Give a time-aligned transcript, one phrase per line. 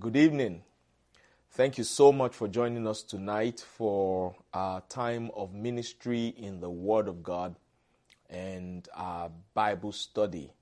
[0.00, 0.62] Good evening.
[1.50, 6.70] Thank you so much for joining us tonight for our time of ministry in the
[6.70, 7.54] Word of God
[8.30, 10.54] and our Bible study.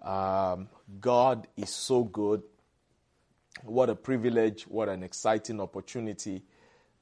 [0.00, 0.68] Um,
[1.00, 2.44] God is so good.
[3.64, 6.44] What a privilege, what an exciting opportunity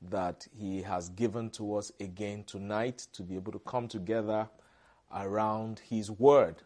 [0.09, 4.49] that He has given to us again tonight to be able to come together
[5.15, 6.63] around His Word.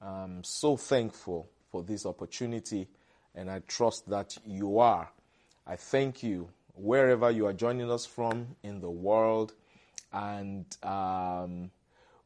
[0.00, 2.86] I'm so thankful for this opportunity,
[3.34, 5.10] and I trust that you are.
[5.66, 9.52] I thank you wherever you are joining us from in the world
[10.12, 11.70] and um,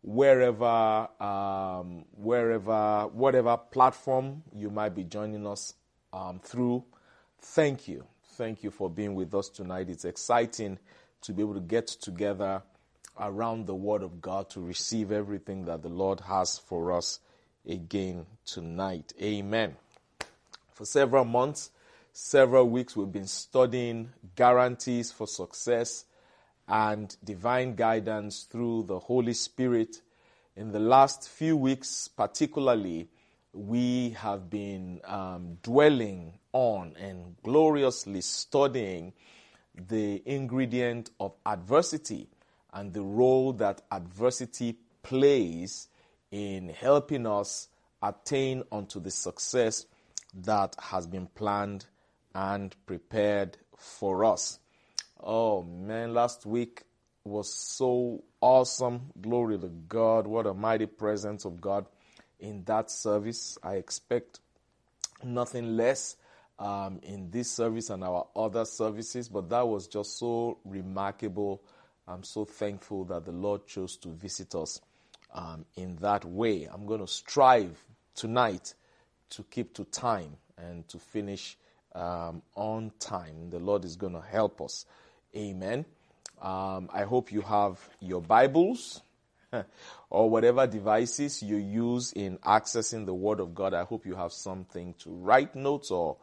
[0.02, 5.74] wherever, um, wherever, whatever platform you might be joining us
[6.12, 6.84] um, through.
[7.40, 8.04] Thank you.
[8.34, 9.88] Thank you for being with us tonight.
[9.90, 10.78] It's exciting
[11.22, 12.62] to be able to get together
[13.18, 17.20] around the Word of God to receive everything that the Lord has for us
[17.66, 19.12] again tonight.
[19.20, 19.76] Amen.
[20.72, 21.70] For several months,
[22.14, 26.06] several weeks, we've been studying guarantees for success
[26.66, 30.00] and divine guidance through the Holy Spirit.
[30.56, 33.10] In the last few weeks, particularly,
[33.52, 39.12] we have been um, dwelling on and gloriously studying
[39.74, 42.28] the ingredient of adversity
[42.72, 45.88] and the role that adversity plays
[46.30, 47.68] in helping us
[48.02, 49.84] attain unto the success
[50.34, 51.86] that has been planned
[52.34, 54.58] and prepared for us.
[55.20, 56.82] Oh man, last week
[57.24, 59.12] was so awesome.
[59.20, 60.26] Glory to God.
[60.26, 61.86] What a mighty presence of God
[62.40, 63.58] in that service.
[63.62, 64.40] I expect
[65.22, 66.16] nothing less
[66.58, 71.62] um, in this service and our other services, but that was just so remarkable.
[72.06, 74.80] I'm so thankful that the Lord chose to visit us
[75.32, 76.68] um, in that way.
[76.72, 77.82] I'm going to strive
[78.14, 78.74] tonight
[79.32, 81.56] to keep to time and to finish
[81.94, 83.50] um, on time.
[83.50, 84.86] The Lord is going to help us.
[85.36, 85.84] Amen.
[86.40, 89.00] Um, I hope you have your Bibles
[90.10, 93.74] or whatever devices you use in accessing the Word of God.
[93.74, 96.16] I hope you have something to write notes or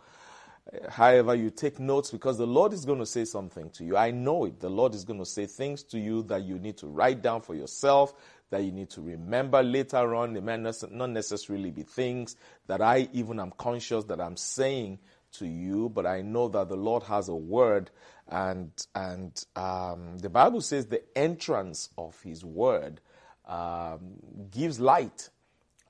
[0.72, 3.98] uh, however you take notes because the Lord is going to say something to you.
[3.98, 4.60] I know it.
[4.60, 7.42] The Lord is going to say things to you that you need to write down
[7.42, 8.14] for yourself,
[8.50, 10.36] that you need to remember later on.
[10.36, 12.36] It may not necessarily be things
[12.68, 15.00] that I even am conscious that I'm saying
[15.34, 17.92] to you, but I know that the Lord has a word,
[18.28, 23.02] and and um, the Bible says the entrance of His word
[23.48, 24.14] um,
[24.52, 25.30] gives light,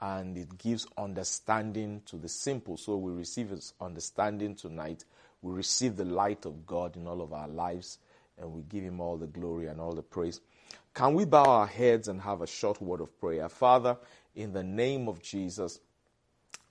[0.02, 2.78] and it gives understanding to the simple.
[2.78, 5.06] So we receive His understanding tonight.
[5.42, 8.00] We receive the light of God in all of our lives,
[8.38, 10.42] and we give Him all the glory and all the praise.
[11.00, 13.48] Can we bow our heads and have a short word of prayer?
[13.48, 13.96] Father,
[14.36, 15.80] in the name of Jesus,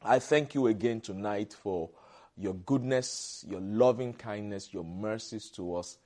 [0.02, 1.88] I thank you again tonight for
[2.36, 5.96] your goodness, your loving kindness, your mercies to us.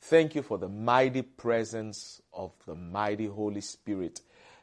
[0.00, 4.20] Thank you for the mighty presence of the mighty Holy Spirit.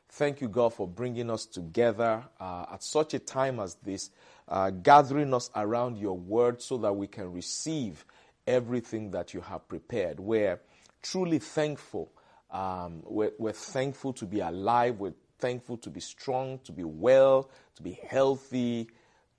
[0.07, 4.11] Thank you, God, for bringing us together uh, at such a time as this,
[4.47, 8.05] uh, gathering us around your word so that we can receive
[8.47, 10.21] everything that you have prepared.
[10.21, 10.61] We're
[11.01, 12.13] truly thankful
[12.51, 14.99] um, we're, we're thankful to be alive.
[14.99, 18.89] We're thankful to be strong, to be well, to be healthy.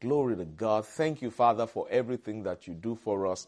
[0.01, 0.87] Glory to God.
[0.87, 3.47] Thank you, Father, for everything that you do for us.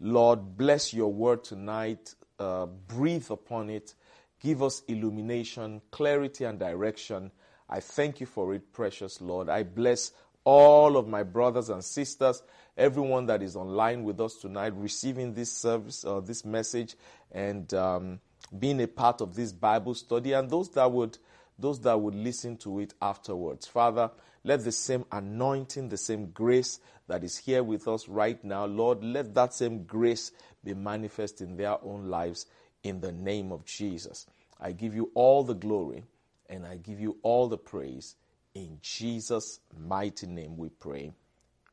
[0.00, 2.14] Lord, bless your word tonight.
[2.38, 3.94] Uh, breathe upon it.
[4.40, 7.30] Give us illumination, clarity, and direction.
[7.68, 9.48] I thank you for it, precious Lord.
[9.48, 10.12] I bless
[10.44, 12.42] all of my brothers and sisters,
[12.76, 16.96] everyone that is online with us tonight, receiving this service, uh, this message,
[17.30, 18.20] and um,
[18.58, 21.18] being a part of this Bible study and those that would
[21.58, 23.66] those that would listen to it afterwards.
[23.66, 24.10] Father,
[24.42, 29.04] let the same anointing, the same grace that is here with us right now, Lord,
[29.04, 30.32] let that same grace
[30.64, 32.46] be manifest in their own lives
[32.82, 34.26] in the name of Jesus.
[34.60, 36.04] I give you all the glory
[36.48, 38.16] and I give you all the praise.
[38.54, 41.12] In Jesus' mighty name we pray.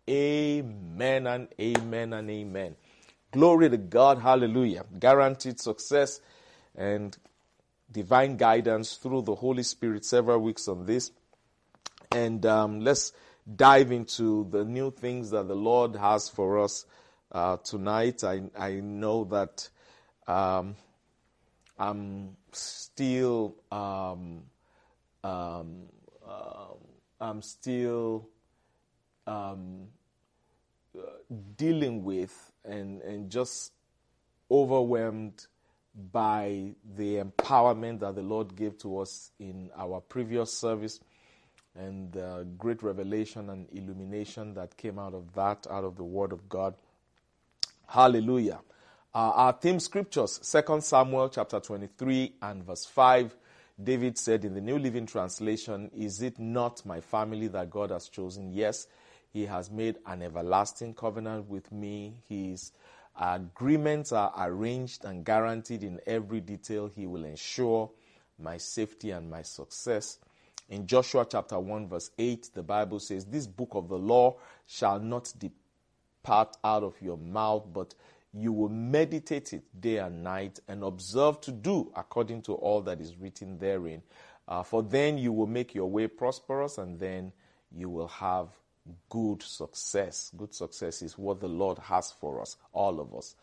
[0.10, 2.76] Amen and amen and amen.
[3.32, 4.20] Glory to God.
[4.20, 4.86] Hallelujah.
[5.00, 6.20] Guaranteed success
[6.80, 7.18] and
[7.92, 11.12] divine guidance through the Holy Spirit several weeks on this.
[12.12, 13.12] And um, let's
[13.56, 16.86] dive into the new things that the Lord has for us
[17.32, 18.24] uh, tonight.
[18.24, 19.70] I, I know that
[20.26, 20.76] um,
[21.78, 24.44] I'm still um,
[25.24, 25.84] um,
[26.28, 26.74] uh,
[27.20, 28.30] I'm still
[29.28, 29.88] um,
[30.98, 31.02] uh,
[31.58, 33.74] dealing with and and just
[34.50, 35.46] overwhelmed
[35.96, 41.00] by the empowerment that the Lord gave to us in our previous service
[41.76, 46.32] and the great revelation and illumination that came out of that, out of the Word
[46.32, 46.76] of God.
[47.88, 48.60] Hallelujah.
[49.14, 53.36] Uh, our theme scriptures, 2 Samuel chapter 23 and verse 5.
[53.82, 58.10] David said in the New Living Translation, Is it not my family that God has
[58.10, 58.52] chosen?
[58.52, 58.88] Yes,
[59.32, 62.16] he has made an everlasting covenant with me.
[62.28, 62.72] His
[63.20, 66.88] agreements are arranged and guaranteed in every detail.
[66.88, 67.90] He will ensure
[68.38, 70.20] my safety and my success.
[70.70, 75.00] In Joshua chapter 1, verse 8, the Bible says, This book of the law shall
[75.00, 77.96] not depart out of your mouth, but
[78.34, 83.02] you will meditate it day and night and observe to do according to all that
[83.02, 84.04] is written therein.
[84.48, 87.32] Uh, for then you will make your way prosperous and then
[87.72, 88.50] you will have
[89.10, 90.32] good success.
[90.36, 93.36] Good success is what the Lord has for us, all of us.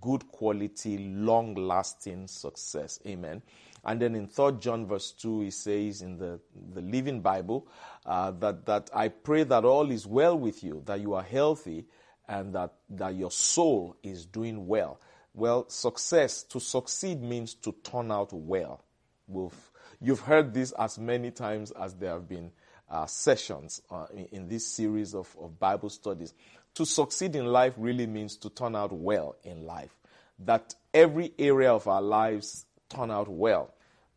[0.00, 3.00] Good quality, long lasting success.
[3.06, 3.42] Amen.
[3.84, 6.38] And then in 3 John verse 2, he says in the,
[6.74, 7.66] the Living Bible
[8.04, 11.86] uh, that, that I pray that all is well with you, that you are healthy,
[12.28, 15.00] and that, that your soul is doing well.
[15.34, 18.84] Well, success, to succeed means to turn out well.
[19.26, 19.70] We've,
[20.00, 22.50] you've heard this as many times as there have been
[22.90, 26.34] uh, sessions uh, in, in, this series of, of Bible studies.
[26.74, 29.96] To succeed in life really means to turn out well in life.
[30.40, 33.72] That every area of our lives turn out well.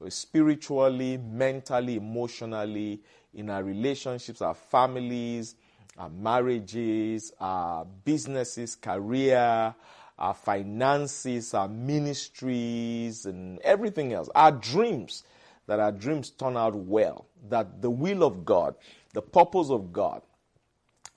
[0.09, 3.01] Spiritually, mentally, emotionally,
[3.33, 5.55] in our relationships, our families,
[5.97, 9.73] our marriages, our businesses, career,
[10.17, 14.29] our finances, our ministries, and everything else.
[14.35, 15.23] Our dreams,
[15.67, 18.75] that our dreams turn out well, that the will of God,
[19.13, 20.21] the purpose of God,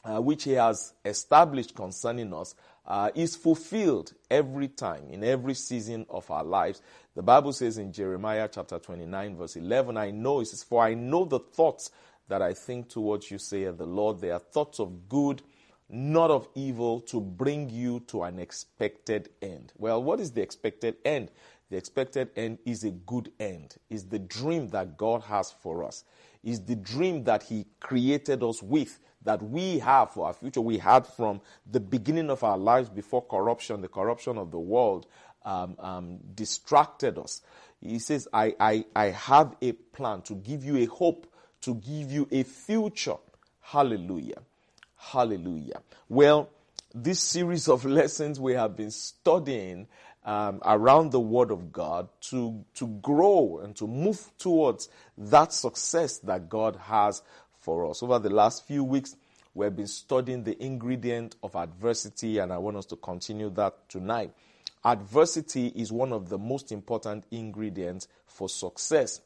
[0.05, 2.55] uh, which He has established concerning us,
[2.87, 6.81] uh, is fulfilled every time, in every season of our lives.
[7.15, 10.95] The Bible says in Jeremiah chapter 29, verse 11, I know, it says, For I
[10.95, 11.91] know the thoughts
[12.29, 14.21] that I think towards you, saith the Lord.
[14.21, 15.43] They are thoughts of good,
[15.89, 19.73] not of evil, to bring you to an expected end.
[19.77, 21.31] Well, what is the expected end?
[21.71, 26.05] The expected end is a good end, is the dream that God has for us,
[26.45, 30.61] is the dream that He created us with, that we have for our future.
[30.61, 31.41] We had from
[31.71, 35.07] the beginning of our lives before corruption, the corruption of the world
[35.45, 37.43] um, um, distracted us.
[37.81, 41.27] He says, I, I, I have a plan to give you a hope
[41.63, 43.17] to give you a future.
[43.61, 44.43] Hallelujah.
[44.97, 45.83] Hallelujah.
[46.09, 46.49] Well,
[46.97, 49.87] this series of lessons we have been studying
[50.25, 54.89] um, around the Word of God to, to grow and to move towards
[55.19, 57.23] that success that God has
[57.61, 58.03] for us.
[58.03, 59.15] Over the last few weeks,
[59.55, 64.33] we've been studying the ingredient of adversity, and I want us to continue that tonight.
[64.85, 69.21] Adversity is one of the most important ingredients for success.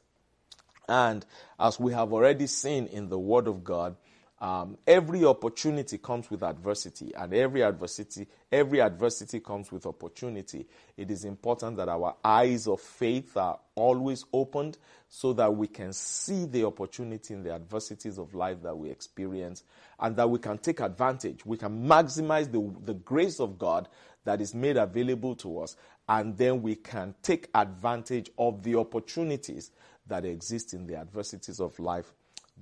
[0.89, 1.25] And
[1.59, 3.97] as we have already seen in the Word of God,
[4.41, 10.67] um, every opportunity comes with adversity, and every adversity, every adversity comes with opportunity.
[10.97, 14.79] It is important that our eyes of faith are always opened
[15.09, 19.63] so that we can see the opportunity in the adversities of life that we experience,
[19.99, 21.45] and that we can take advantage.
[21.45, 23.89] We can maximize the, the grace of God
[24.25, 25.77] that is made available to us,
[26.09, 29.71] and then we can take advantage of the opportunities
[30.07, 32.15] that exist in the adversities of life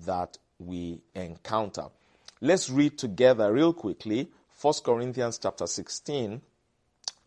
[0.04, 1.86] that we encounter.
[2.40, 4.28] Let's read together real quickly
[4.60, 6.40] 1 Corinthians chapter 16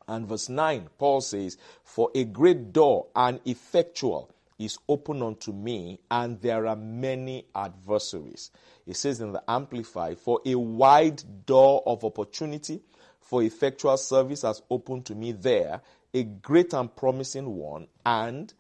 [0.08, 0.90] and verse 9.
[0.98, 6.76] Paul says, For a great door and effectual is open unto me, and there are
[6.76, 8.52] many adversaries.
[8.86, 12.82] It says in the Amplified, For a wide door of opportunity
[13.20, 15.82] for effectual service has opened to me there,
[16.14, 18.54] a great and promising one, and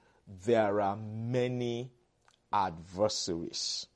[0.46, 1.92] there are many
[2.54, 3.88] adversaries.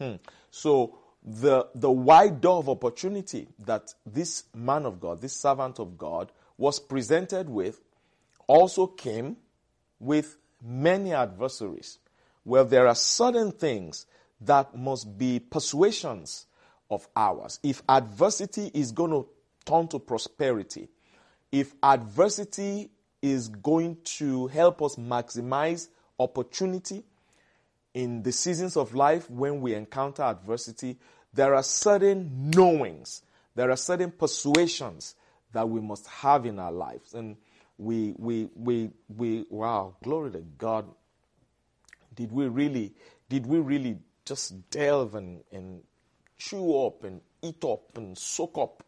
[0.00, 0.14] Hmm.
[0.50, 5.98] So the the wide door of opportunity that this man of God, this servant of
[5.98, 7.80] God, was presented with,
[8.46, 9.36] also came
[9.98, 11.98] with many adversaries.
[12.44, 14.06] Well, there are certain things
[14.40, 16.46] that must be persuasions
[16.90, 17.60] of ours.
[17.62, 19.28] If adversity is going to
[19.66, 20.88] turn to prosperity,
[21.52, 22.90] if adversity
[23.20, 25.88] is going to help us maximize
[26.18, 27.04] opportunity
[27.94, 30.98] in the seasons of life when we encounter adversity.
[31.32, 33.22] There are certain knowings,
[33.54, 35.14] there are certain persuasions
[35.52, 37.14] that we must have in our lives.
[37.14, 37.36] And
[37.78, 40.86] we, we, we, we, wow, glory to God.
[42.14, 42.92] Did we really,
[43.28, 45.82] did we really just delve and, and
[46.38, 48.84] chew up and eat up and soak up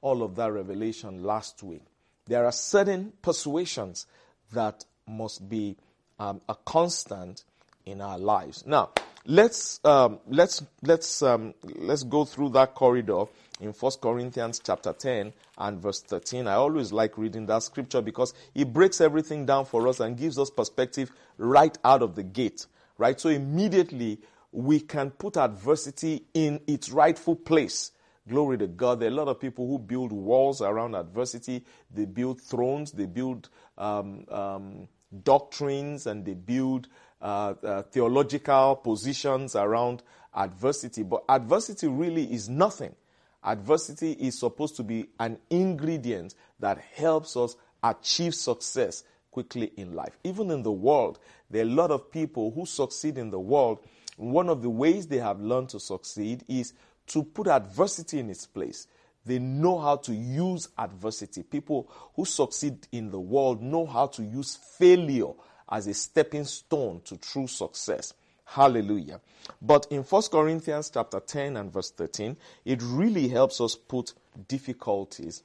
[0.00, 1.82] all of that revelation last week?
[2.26, 4.06] There are certain persuasions
[4.52, 5.76] that must be
[6.18, 7.44] um, a constant
[7.86, 8.64] in our lives.
[8.66, 8.90] Now,
[9.26, 13.24] let's um, let's let's um, let's go through that corridor
[13.60, 16.46] in First Corinthians chapter 10 and verse 13.
[16.46, 20.38] I always like reading that scripture because it breaks everything down for us and gives
[20.38, 22.66] us perspective right out of the gate.
[22.98, 23.18] Right?
[23.20, 24.18] So immediately
[24.52, 27.92] we can put adversity in its rightful place.
[28.28, 29.00] Glory to God.
[29.00, 31.64] There are a lot of people who build walls around adversity.
[31.92, 32.92] They build thrones.
[32.92, 34.88] They build um, um,
[35.22, 36.88] doctrines and they build
[37.24, 40.02] uh, uh, theological positions around
[40.34, 41.02] adversity.
[41.02, 42.94] But adversity really is nothing.
[43.42, 50.18] Adversity is supposed to be an ingredient that helps us achieve success quickly in life.
[50.22, 51.18] Even in the world,
[51.50, 53.78] there are a lot of people who succeed in the world.
[54.16, 56.74] One of the ways they have learned to succeed is
[57.06, 58.86] to put adversity in its place.
[59.24, 61.42] They know how to use adversity.
[61.42, 65.32] People who succeed in the world know how to use failure
[65.68, 68.14] as a stepping stone to true success.
[68.44, 69.20] Hallelujah.
[69.60, 74.12] But in 1 Corinthians chapter 10 and verse 13, it really helps us put
[74.48, 75.42] difficulties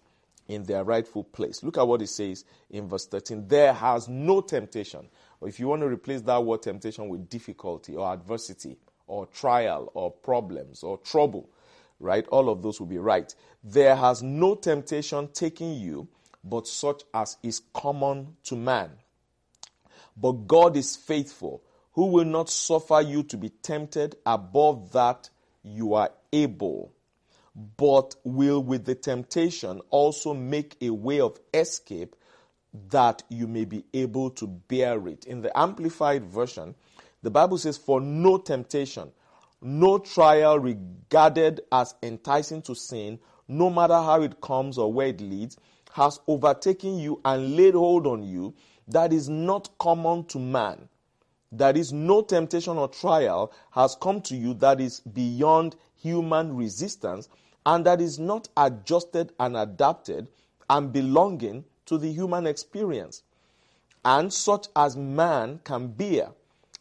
[0.47, 1.63] in their rightful place.
[1.63, 3.47] Look at what it says in verse 13.
[3.47, 5.07] There has no temptation.
[5.41, 10.11] If you want to replace that word temptation with difficulty or adversity or trial or
[10.11, 11.49] problems or trouble,
[11.99, 12.27] right?
[12.27, 13.33] All of those will be right.
[13.63, 16.07] There has no temptation taking you,
[16.43, 18.91] but such as is common to man.
[20.19, 25.29] But God is faithful, who will not suffer you to be tempted above that
[25.63, 26.93] you are able,
[27.77, 32.15] but will with the temptation also make a way of escape
[32.89, 35.25] that you may be able to bear it.
[35.25, 36.75] In the Amplified Version,
[37.23, 39.11] the Bible says, For no temptation
[39.61, 45.21] no trial regarded as enticing to sin, no matter how it comes or where it
[45.21, 45.57] leads,
[45.93, 48.53] has overtaken you and laid hold on you
[48.89, 50.89] that is not common to man.
[51.51, 57.29] That is, no temptation or trial has come to you that is beyond human resistance
[57.65, 60.27] and that is not adjusted and adapted
[60.69, 63.24] and belonging to the human experience,
[64.05, 66.29] and such as man can bear.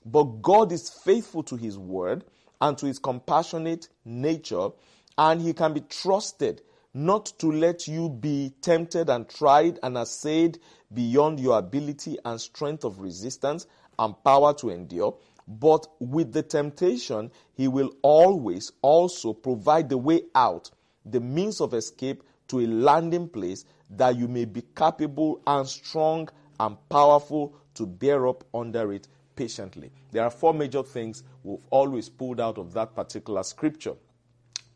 [0.04, 2.24] But God is faithful to his word
[2.60, 4.68] and to his compassionate nature,
[5.16, 6.62] and he can be trusted
[6.94, 10.58] not to let you be tempted and tried and assayed
[10.92, 13.66] beyond your ability and strength of resistance
[13.98, 15.16] and power to endure.
[15.46, 20.70] But with the temptation, he will always also provide the way out,
[21.04, 26.28] the means of escape to a landing place that you may be capable and strong
[26.60, 29.90] and powerful to bear up under it patiently.
[30.10, 33.94] There are four major things we've always pulled out of that particular scripture.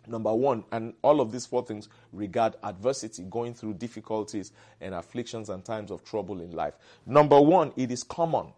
[0.07, 5.49] Number one, and all of these four things regard adversity, going through difficulties and afflictions
[5.49, 6.75] and times of trouble in life.
[7.07, 8.49] Number one, it is common.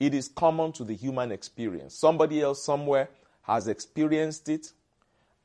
[0.00, 1.94] It is common to the human experience.
[1.94, 3.08] Somebody else somewhere
[3.42, 4.72] has experienced it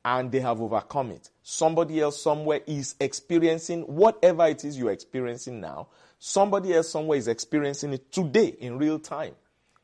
[0.04, 1.30] and they have overcome it.
[1.44, 5.86] Somebody else somewhere is experiencing whatever it is you're experiencing now.
[6.18, 9.34] Somebody else somewhere is experiencing it today in real time.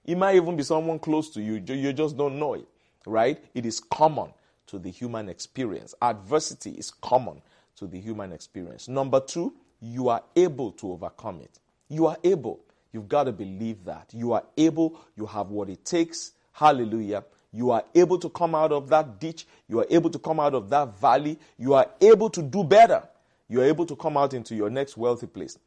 [0.05, 1.63] It might even be someone close to you.
[1.65, 2.67] You just don't know it,
[3.07, 3.43] right?
[3.55, 4.33] It is common
[4.69, 5.95] to the human experience.
[6.01, 7.43] Adversity is common
[7.77, 8.89] to the human experience.
[8.89, 11.59] Number two, you are able to overcome it.
[11.89, 12.61] You are able.
[12.93, 14.11] You've got to believe that.
[14.13, 15.01] You are able.
[15.17, 16.33] You have what it takes.
[16.53, 17.25] Hallelujah.
[17.53, 19.47] You are able to come out of that ditch.
[19.69, 21.39] You are able to come out of that valley.
[21.59, 23.03] You are able to do better.
[23.49, 25.59] You are able to come out into your next wealthy place.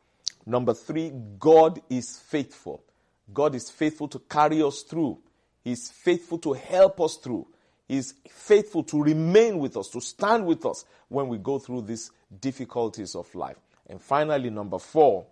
[0.46, 2.84] Number three, God is faithful.
[3.34, 5.18] God is faithful to carry us through.
[5.64, 7.48] He's faithful to help us through.
[7.92, 12.10] He's faithful to remain with us, to stand with us when we go through these
[12.40, 13.58] difficulties of life.
[13.90, 15.26] And finally, number four,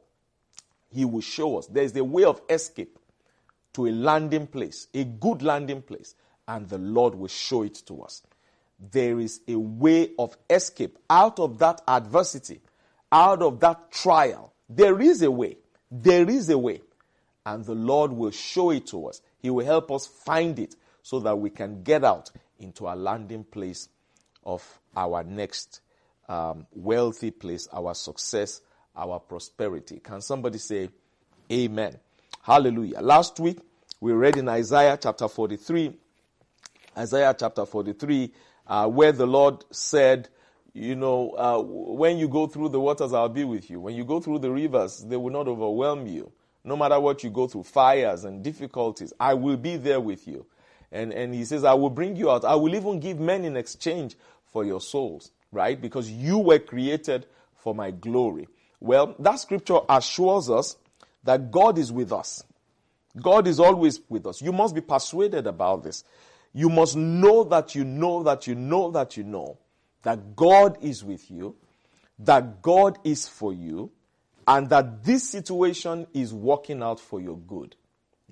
[0.90, 3.00] He will show us there's a way of escape
[3.72, 6.16] to a landing place, a good landing place,
[6.50, 8.24] and the Lord will show it to us.
[8.92, 12.60] There is a way of escape out of that adversity,
[13.10, 14.52] out of that trial.
[14.68, 15.60] There is a way.
[15.90, 16.82] There is a way
[17.46, 19.22] and the Lord will show it to us.
[19.38, 23.44] He will help us find it so that we can get out into a landing
[23.44, 23.90] place
[24.46, 25.82] of our next
[26.28, 28.62] um, wealthy place, our success,
[28.96, 30.00] our prosperity.
[30.00, 30.90] Can somebody say
[31.52, 31.98] amen?
[32.42, 33.02] Hallelujah.
[33.02, 33.60] Last week
[34.00, 35.94] we read in Isaiah chapter 43,
[36.98, 38.32] Isaiah chapter 43,
[38.68, 40.30] uh, where the Lord said,
[40.74, 43.80] you know, uh, when you go through the waters, I'll be with you.
[43.80, 46.32] When you go through the rivers, they will not overwhelm you.
[46.64, 50.46] No matter what you go through, fires and difficulties, I will be there with you.
[50.92, 52.46] And, and he says, I will bring you out.
[52.46, 54.16] I will even give men in exchange
[54.52, 55.80] for your souls, right?
[55.80, 58.48] Because you were created for my glory.
[58.80, 60.78] Well, that scripture assures us
[61.24, 62.44] that God is with us.
[63.22, 64.42] God is always with us.
[64.42, 66.04] You must be persuaded about this.
[66.54, 69.58] You must know that you know that you know that you know
[70.04, 71.56] that God is with you,
[72.20, 73.92] that God is for you,
[74.48, 77.76] and that this situation is working out for your good.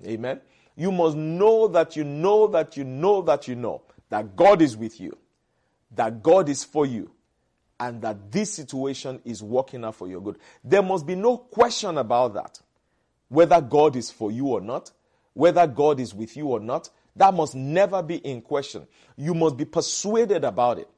[0.04, 0.40] Amen.
[0.78, 4.76] You must know that you know that you know that you know that God is
[4.76, 5.18] with you,
[5.96, 7.10] that God is for you,
[7.80, 10.38] and that this situation is working out for your good.
[10.62, 12.60] There must be no question about that.
[13.28, 14.92] Whether God is for you or not,
[15.34, 18.86] whether God is with you or not, that must never be in question.
[19.16, 20.88] You must be persuaded about it.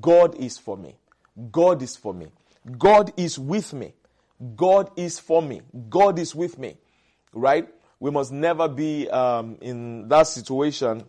[0.00, 0.96] God is for me.
[1.52, 2.28] God is for me.
[2.78, 3.92] God is with me.
[4.56, 5.60] God is for me.
[5.90, 6.78] God is with me.
[7.34, 7.68] Right?
[8.00, 11.04] We must never be um, in that situation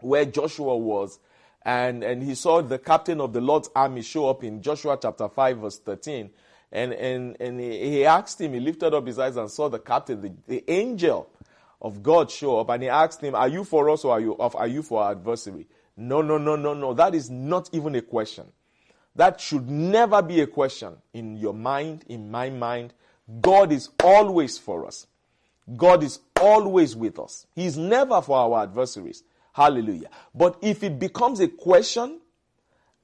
[0.00, 1.18] where Joshua was
[1.62, 5.28] and, and he saw the captain of the Lord's army show up in Joshua chapter
[5.28, 6.30] 5 verse 13
[6.74, 10.20] and, and, and he, asked him, he lifted up his eyes and saw the captain,
[10.20, 11.30] the, the angel
[11.80, 14.36] of God show up and he asked him, are you for us or are you,
[14.36, 15.68] of are you for our adversary?
[15.96, 16.92] No, no, no, no, no.
[16.92, 18.46] That is not even a question.
[19.14, 22.92] That should never be a question in your mind, in my mind.
[23.40, 25.06] God is always for us.
[25.76, 27.46] God is always with us.
[27.54, 29.22] He is never for our adversaries.
[29.52, 30.08] Hallelujah.
[30.34, 32.20] But if it becomes a question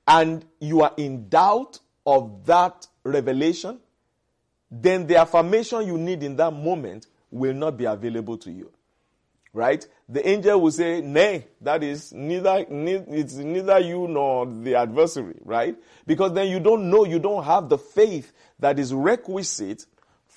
[0.07, 3.79] and you are in doubt of that revelation,
[4.71, 8.71] then the affirmation you need in that moment will not be available to you
[9.53, 9.87] right?
[10.09, 15.77] The angel will say, Nay, that is neither, it's neither you nor the adversary, right?
[16.07, 19.87] Because then you don't know, you don't have the faith that is requisite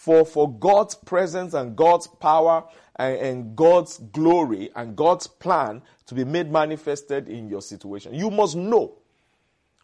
[0.04, 2.66] for, for God's presence and God's power
[2.98, 8.14] and, and God's glory and God's plan to be made manifested in your situation.
[8.14, 8.98] You must know,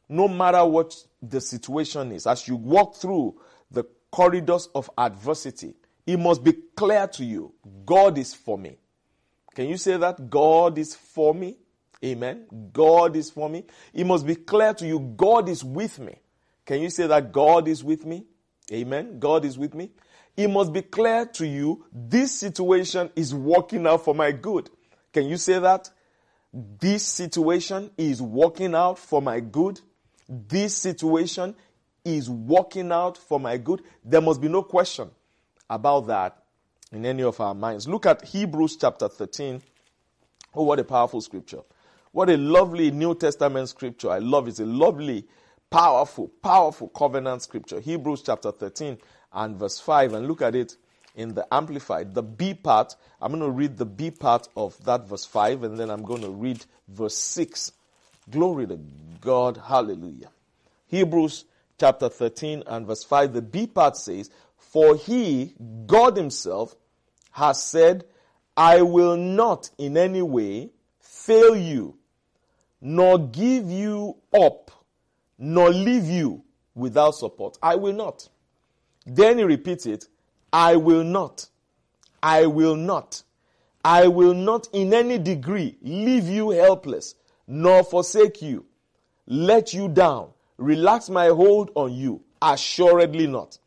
[0.09, 3.39] no matter what the situation is, as you walk through
[3.71, 7.53] the corridors of adversity, it must be clear to you
[7.85, 8.75] God is for me.
[9.55, 10.29] Can you say that?
[10.29, 11.55] God is for me.
[12.03, 12.45] Amen.
[12.73, 13.63] God is for me.
[13.93, 16.17] It must be clear to you God is with me.
[16.65, 18.25] Can you say that God is with me?
[18.69, 19.17] Amen.
[19.17, 19.91] God is with me.
[20.39, 24.69] It must be clear to you this situation is working out for my good.
[25.11, 25.89] Can you say that?
[26.53, 29.81] This situation is working out for my good.
[30.29, 31.55] This situation
[32.05, 33.81] is working out for my good.
[34.01, 35.11] There must be no question
[35.69, 36.41] about that
[36.93, 37.85] in any of our minds.
[37.89, 39.61] Look at Hebrews chapter 13.
[40.55, 41.63] Oh, what a powerful scripture.
[42.13, 44.09] What a lovely New Testament scripture.
[44.09, 44.51] I love it.
[44.51, 45.27] It's a lovely,
[45.69, 47.81] powerful, powerful covenant scripture.
[47.81, 48.99] Hebrews chapter 13
[49.33, 50.13] and verse 5.
[50.13, 50.75] And look at it
[51.15, 52.13] in the Amplified.
[52.13, 55.77] The B part, I'm going to read the B part of that verse 5 and
[55.77, 57.71] then I'm going to read verse 6.
[58.29, 58.79] Glory to
[59.21, 59.57] God.
[59.57, 60.29] Hallelujah.
[60.87, 61.45] Hebrews
[61.79, 63.33] chapter 13 and verse 5.
[63.33, 65.53] The B part says, For he,
[65.85, 66.75] God himself,
[67.31, 68.05] has said,
[68.55, 71.97] I will not in any way fail you,
[72.81, 74.71] nor give you up,
[75.37, 76.43] nor leave you
[76.75, 77.57] without support.
[77.61, 78.27] I will not.
[79.09, 80.07] Then he repeats it,
[80.53, 81.47] I will not.
[82.21, 83.23] I will not.
[83.83, 87.15] I will not in any degree leave you helpless,
[87.47, 88.65] nor forsake you,
[89.25, 92.21] let you down, relax my hold on you.
[92.41, 93.57] Assuredly not.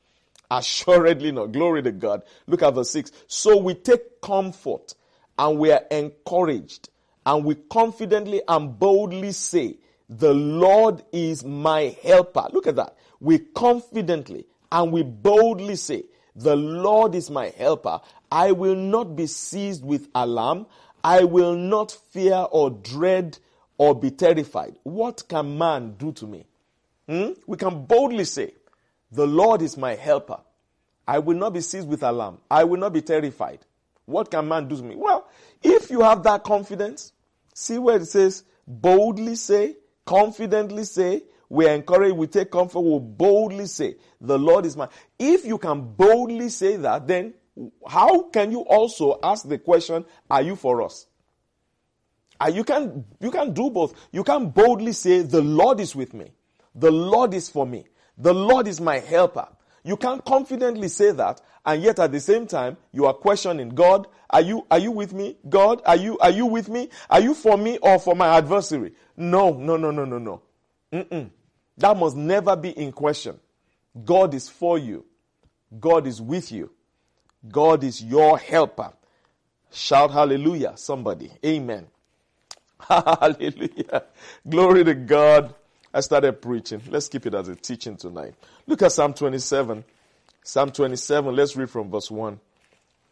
[0.50, 1.52] Assuredly not.
[1.52, 2.22] Glory to God.
[2.46, 3.11] Look at verse 6.
[3.26, 4.94] So we take comfort
[5.38, 6.88] and we are encouraged
[7.26, 9.78] and we confidently and boldly say,
[10.09, 12.46] the Lord is my helper.
[12.52, 12.96] Look at that.
[13.18, 16.05] We confidently and we boldly say,
[16.35, 18.01] the Lord is my helper.
[18.31, 20.67] I will not be seized with alarm.
[21.05, 23.39] I will not fear or dread
[23.77, 24.79] or be terrified.
[24.83, 26.47] What can man do to me?
[27.07, 27.33] Hmm?
[27.47, 28.55] We can boldly say,
[29.11, 30.39] the Lord is my helper.
[31.07, 32.39] I will not be seized with alarm.
[32.51, 33.59] I will not be terrified.
[34.07, 34.97] What can man do to me?
[34.97, 35.29] Well,
[35.63, 37.13] if you have that confidence,
[37.53, 43.67] see where it says, boldly say, confidently say, we encourage, we take comfort, we boldly
[43.67, 44.88] say, the Lord is mine.
[45.19, 47.35] If you can boldly say that, then
[47.87, 51.07] how can you also ask the question, are you for us?
[52.41, 53.93] Uh, you can you can do both.
[54.12, 56.33] You can boldly say, the Lord is with me.
[56.75, 57.85] The Lord is for me.
[58.17, 59.47] The Lord is my helper.
[59.85, 64.07] You can't confidently say that, and yet at the same time, you are questioning God,
[64.31, 65.37] are you, are you with me?
[65.51, 66.88] God, are you, are you with me?
[67.11, 68.95] Are you for me or for my adversary?
[69.19, 70.41] No, no, no, no, no, no.
[70.91, 71.31] Mm-mm.
[71.79, 73.39] That must never be in question.
[74.05, 75.05] God is for you.
[75.79, 76.71] God is with you.
[77.49, 78.93] God is your helper.
[79.71, 81.31] Shout hallelujah, somebody.
[81.45, 81.87] Amen.
[82.89, 84.05] Hallelujah.
[84.47, 85.55] Glory to God.
[85.95, 86.83] I started preaching.
[86.89, 88.35] Let's keep it as a teaching tonight.
[88.67, 89.85] Look at Psalm 27.
[90.45, 92.41] Psalm 27, let's read from verse 1.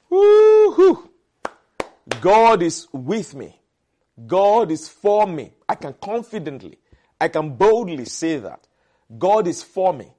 [0.09, 1.09] Woo-hoo.
[2.21, 3.57] God is with me.
[4.27, 5.53] God is for me.
[5.69, 6.79] I can confidently,
[7.21, 8.67] I can boldly say that.
[9.19, 10.13] God is for me.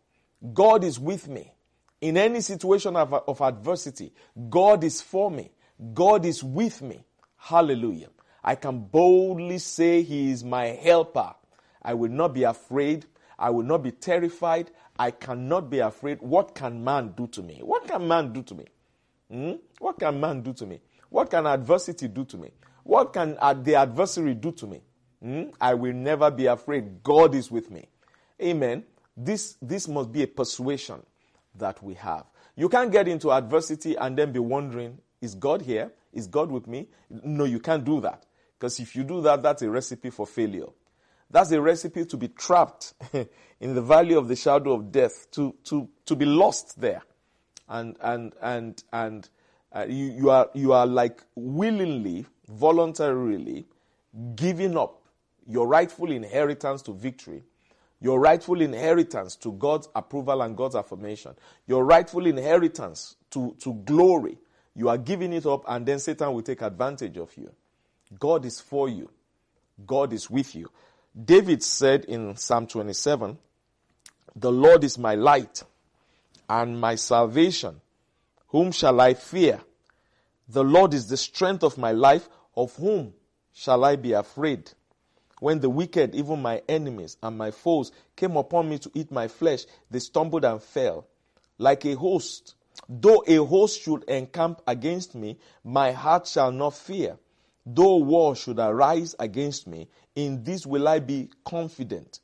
[0.54, 1.54] God is with me.
[2.00, 4.14] In any situation of, of adversity,
[4.50, 5.52] God is for me.
[5.94, 7.04] God is with me.
[7.38, 8.10] Hallelujah.
[8.44, 11.34] I can boldly say He is my helper.
[11.82, 13.06] I will not be afraid.
[13.38, 14.72] I will not be terrified.
[14.98, 16.22] I cannot be afraid.
[16.22, 17.60] What can man do to me?
[17.64, 18.66] What can man do to me?
[19.32, 19.54] Hmm?
[19.80, 20.82] What can man do to me?
[21.10, 22.52] What can adversity do to me?
[22.84, 24.82] What can the adversary do to me?
[25.22, 25.44] Hmm?
[25.60, 27.04] I will never be afraid.
[27.04, 27.88] God is with me.
[28.42, 28.84] Amen.
[29.16, 31.04] This, this must be a persuasion
[31.56, 32.26] that we have.
[32.56, 35.92] You can't get into adversity and then be wondering, is God here?
[36.14, 36.88] Is God with me?
[37.10, 38.26] No, you can't do that.
[38.58, 40.68] Because if you do that, that's a recipe for failure.
[41.30, 42.94] That's a recipe to be trapped
[43.60, 47.02] in the valley of the shadow of death, to, to, to be lost there.
[47.70, 49.30] And, and, and, and
[49.72, 53.66] uh, you, you, are, you are like willingly, voluntarily
[54.36, 55.01] giving up
[55.48, 57.44] your rightful inheritance to victory
[58.02, 61.36] your rightful inheritance to God's approval and God's affirmation,
[61.68, 64.40] your rightful inheritance to, to glory,
[64.76, 67.52] you are giving it up, and then Satan will take advantage of you.
[68.20, 69.10] God is for you,
[69.86, 70.70] God is with you.
[71.26, 73.38] David said in Psalm 27,
[74.36, 75.64] The Lord is my light
[76.50, 77.82] and my salvation.
[78.48, 79.62] Whom shall I fear?
[80.50, 82.28] The Lord is the strength of my life.
[82.56, 83.14] Of whom
[83.54, 84.72] shall I be afraid?
[85.42, 89.28] When the wicked, even my enemies and my foes, came upon me to eat my
[89.28, 91.08] flesh, they stumbled and fell.
[91.58, 92.54] Like a host,
[92.88, 97.18] though a host should encamp against me, my heart shall not fear.
[97.66, 102.20] Though war should arise against me, in this will I be confident.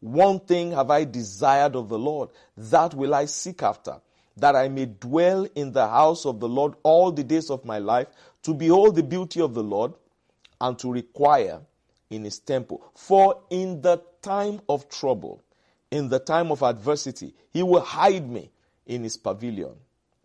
[0.00, 3.98] One thing have I desired of the Lord, that will I seek after,
[4.36, 7.78] that I may dwell in the house of the Lord all the days of my
[7.78, 8.08] life,
[8.42, 9.94] to behold the beauty of the Lord,
[10.60, 11.62] and to require
[12.10, 12.84] in his temple.
[12.94, 15.42] For in the time of trouble,
[15.90, 18.50] in the time of adversity, he will hide me
[18.86, 19.74] in his pavilion.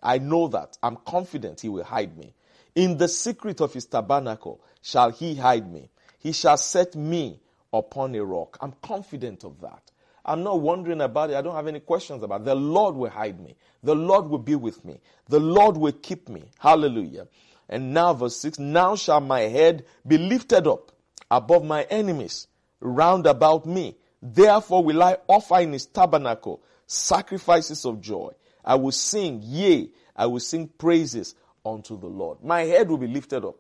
[0.02, 0.78] I know that.
[0.84, 2.34] I'm confident he will hide me.
[2.76, 5.90] In the secret of his tabernacle shall he hide me.
[6.20, 7.40] He shall set me
[7.72, 8.58] upon a rock.
[8.62, 9.92] I'm confident of that.
[10.26, 11.36] I'm not wondering about it.
[11.36, 12.46] I don't have any questions about it.
[12.46, 13.56] The Lord will hide me.
[13.84, 15.02] The Lord will be with me.
[15.28, 16.46] The Lord will keep me.
[16.60, 17.28] Hallelujah.
[17.68, 20.93] And now verse 6, now shall my head be lifted up
[21.34, 22.48] above my enemies
[22.80, 23.96] round about me.
[24.22, 28.32] Therefore will I offer in his tabernacle sacrifices of joy.
[28.64, 31.34] I will sing, yea, I will sing praises
[31.66, 32.44] unto the Lord.
[32.44, 33.56] My head will be lifted up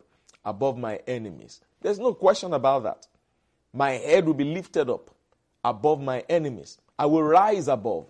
[0.46, 1.62] above my enemies.
[1.82, 3.08] There's no question about that.
[3.74, 5.10] My head will be lifted up
[5.66, 6.78] above my enemies.
[7.00, 8.06] I will rise above.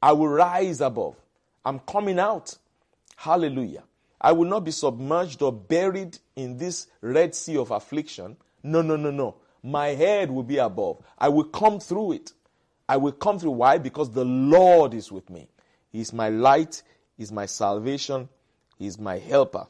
[0.00, 1.16] I will rise above.
[1.64, 2.56] I'm coming out.
[3.16, 3.84] Hallelujah.
[4.18, 8.36] I will not be submerged or buried in this red sea of affliction.
[8.64, 9.36] No, no, no, no.
[9.62, 10.98] My head will be above.
[11.16, 12.32] I will come through it.
[12.88, 13.52] I will come through.
[13.52, 13.78] Why?
[13.78, 15.48] Because the Lord is with me.
[15.92, 16.82] He is my light.
[17.16, 18.28] He is my salvation.
[18.78, 19.66] He is my helper.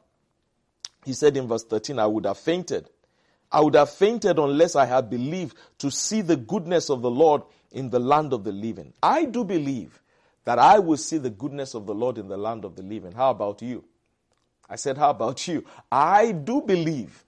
[1.04, 2.88] He said in verse 13, I would have fainted.
[3.52, 7.42] I would have fainted unless I had believed to see the goodness of the Lord
[7.70, 8.92] in the land of the living.
[9.02, 10.00] I do believe
[10.44, 13.12] that I will see the goodness of the Lord in the land of the living.
[13.12, 13.84] How about you?
[14.68, 15.64] I said, How about you?
[15.90, 17.23] I do believe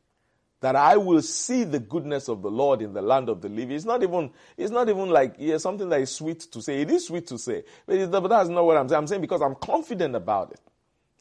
[0.67, 3.77] that I will see the goodness of the Lord in the land of the living.
[3.77, 6.81] It's not even, it's not even like yeah, something that is sweet to say.
[6.81, 8.99] It is sweet to say, but, but that's not what I'm saying.
[8.99, 10.61] I'm saying because I'm confident about it.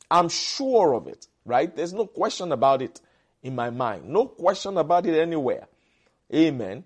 [0.10, 1.76] I'm sure of it, right?
[1.76, 3.00] There's no question about it
[3.44, 4.10] in my mind.
[4.10, 5.68] No question about it anywhere.
[6.34, 6.84] Amen.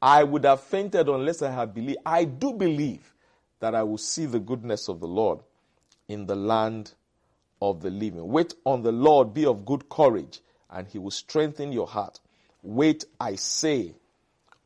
[0.00, 1.98] I would have fainted unless I had believed.
[2.06, 3.12] I do believe
[3.58, 5.40] that I will see the goodness of the Lord
[6.06, 6.92] in the land
[7.60, 8.28] of the living.
[8.28, 10.38] Wait on the Lord, be of good courage
[10.70, 12.20] and he will strengthen your heart.
[12.62, 13.94] Wait, I say,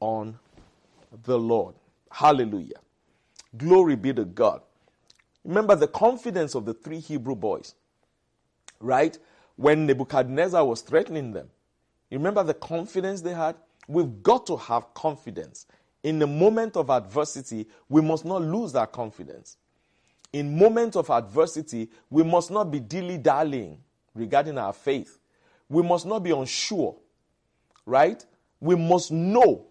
[0.01, 0.39] on
[1.25, 1.75] the Lord.
[2.11, 2.81] Hallelujah.
[3.57, 4.63] Glory be to God.
[5.45, 7.75] Remember the confidence of the three Hebrew boys,
[8.81, 9.19] right?
[9.57, 11.49] When Nebuchadnezzar was threatening them.
[12.11, 13.57] Remember the confidence they had?
[13.89, 15.67] We've got to have confidence.
[16.03, 19.57] In the moment of adversity, we must not lose our confidence.
[20.33, 23.79] In moments of adversity, we must not be dilly dallying
[24.15, 25.19] regarding our faith.
[25.71, 26.97] We must not be unsure,
[27.87, 28.23] right?
[28.61, 29.67] We must know.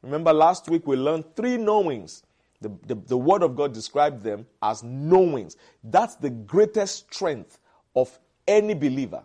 [0.00, 2.22] Remember, last week we learned three knowings.
[2.62, 5.56] The, the, the Word of God described them as knowings.
[5.82, 7.58] That's the greatest strength
[7.96, 9.24] of any believer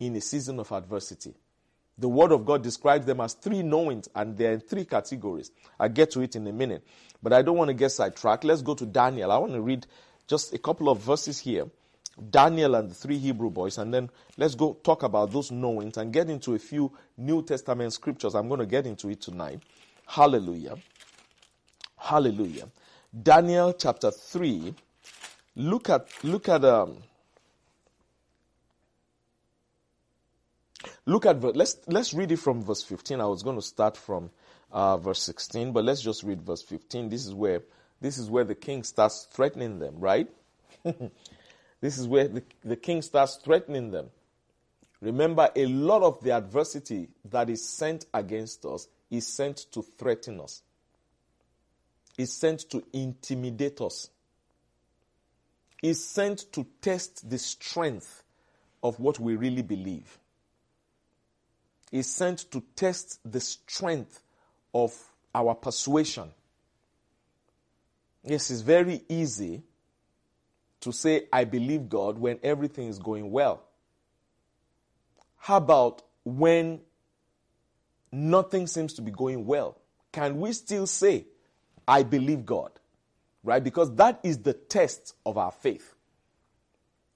[0.00, 1.34] in a season of adversity.
[1.96, 5.52] The Word of God describes them as three knowings, and they're in three categories.
[5.78, 6.84] I'll get to it in a minute.
[7.22, 8.42] But I don't want to get sidetracked.
[8.42, 9.30] Let's go to Daniel.
[9.30, 9.86] I want to read
[10.26, 11.66] just a couple of verses here
[12.30, 16.12] Daniel and the three Hebrew boys, and then let's go talk about those knowings and
[16.12, 18.34] get into a few New Testament scriptures.
[18.34, 19.60] I'm going to get into it tonight.
[20.06, 20.76] Hallelujah.
[21.96, 22.68] Hallelujah.
[23.22, 24.74] Daniel chapter 3.
[25.56, 26.98] Look at look at um
[31.06, 33.20] look at let's let's read it from verse 15.
[33.20, 34.30] I was going to start from
[34.72, 37.08] uh, verse 16, but let's just read verse 15.
[37.08, 37.62] This is where
[38.00, 40.28] this is where the king starts threatening them, right?
[41.80, 44.10] this is where the, the king starts threatening them.
[45.00, 50.40] Remember, a lot of the adversity that is sent against us is sent to threaten
[50.40, 50.62] us,
[52.18, 54.10] is sent to intimidate us,
[55.82, 58.22] is sent to test the strength
[58.82, 60.18] of what we really believe,
[61.90, 64.22] is sent to test the strength
[64.74, 64.94] of
[65.34, 66.30] our persuasion.
[68.22, 69.62] Yes, it's very easy
[70.80, 73.62] to say, I believe God when everything is going well.
[75.36, 76.80] How about when
[78.12, 79.78] nothing seems to be going well?
[80.12, 81.26] Can we still say,
[81.86, 82.72] I believe God?
[83.42, 83.62] Right?
[83.62, 85.94] Because that is the test of our faith.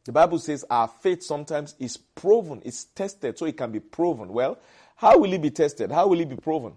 [0.05, 4.29] The Bible says our faith sometimes is proven, it's tested so it can be proven.
[4.29, 4.59] Well,
[4.97, 5.91] how will it be tested?
[5.91, 6.75] How will it be proven?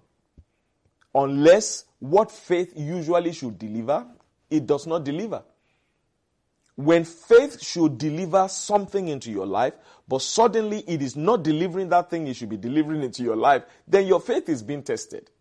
[1.13, 4.05] Unless what faith usually should deliver,
[4.49, 5.43] it does not deliver.
[6.77, 9.73] When faith should deliver something into your life,
[10.07, 13.63] but suddenly it is not delivering that thing it should be delivering into your life,
[13.87, 15.31] then your faith is being tested.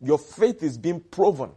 [0.00, 1.52] Your faith is being proven.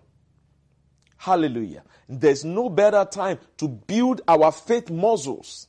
[1.18, 1.84] Hallelujah.
[2.08, 5.68] There's no better time to build our faith muscles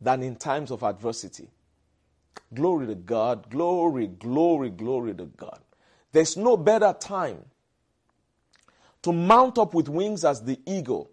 [0.00, 1.48] than in times of adversity.
[2.52, 3.48] Glory to God.
[3.50, 5.60] Glory, glory, glory to God.
[6.10, 7.44] There's no better time
[9.02, 11.10] to mount up with wings as the eagle.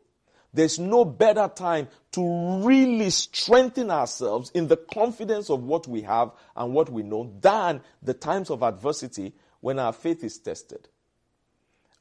[0.53, 6.31] There's no better time to really strengthen ourselves in the confidence of what we have
[6.55, 10.87] and what we know than the times of adversity when our faith is tested.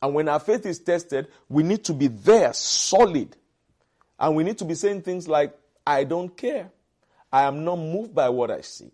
[0.03, 3.37] And when our faith is tested, we need to be there, solid.
[4.19, 6.71] And we need to be saying things like, I don't care.
[7.33, 8.91] I am not moved by what I see.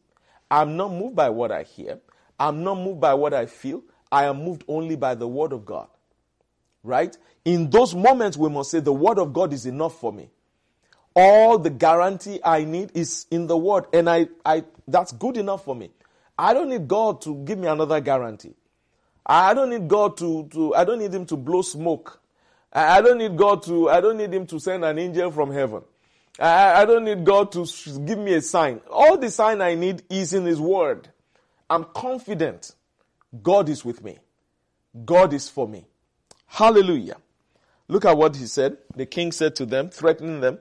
[0.51, 1.99] I'm not moved by what I hear.
[2.39, 3.83] I'm not moved by what I feel.
[4.13, 5.89] I am moved only by the Word of God.
[6.83, 7.17] Right?
[7.45, 10.31] In those moments, we must say, The Word of God is enough for me.
[11.15, 15.65] All the guarantee I need is in the Word, and I, I, that's good enough
[15.65, 15.91] for me.
[16.39, 18.55] I don't need God to give me another guarantee.
[19.27, 22.21] I don't need God to, to I don't need Him to blow smoke.
[22.73, 25.83] I don't need God to, I don't need Him to send an angel from heaven.
[26.39, 27.67] I, I don't need God to
[28.05, 28.81] give me a sign.
[28.91, 31.09] All the sign I need is in His Word.
[31.69, 32.75] I'm confident
[33.43, 34.19] God is with me.
[35.05, 35.85] God is for me.
[36.49, 37.17] Hallelujah.
[37.87, 38.79] Look at what he said.
[38.95, 40.59] The king said to them, threatening them,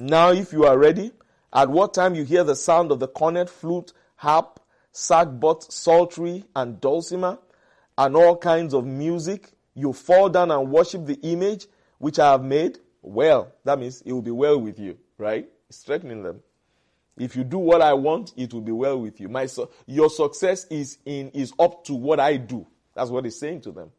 [0.00, 1.12] Now if you are ready,
[1.52, 4.60] at what time you hear the sound of the cornet, flute, harp,
[4.92, 7.38] sackbut, psaltery, and dulcimer,
[7.96, 11.66] and all kinds of music, you fall down and worship the image
[11.98, 15.48] which I have made, well, that means it will be well with you, right?
[15.72, 16.40] Threatening them.
[17.16, 19.28] If you do what I want, it will be well with you.
[19.28, 22.66] My su- your success is in is up to what I do.
[22.94, 23.90] That's what he's saying to them.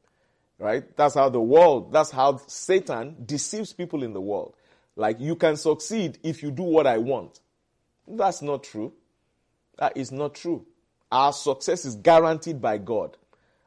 [0.59, 0.95] Right?
[0.97, 4.55] That's how the world, that's how Satan deceives people in the world.
[4.95, 7.39] Like you can succeed if you do what I want.
[8.07, 8.93] That's not true.
[9.77, 10.65] That is not true.
[11.11, 13.15] Our success is guaranteed by God.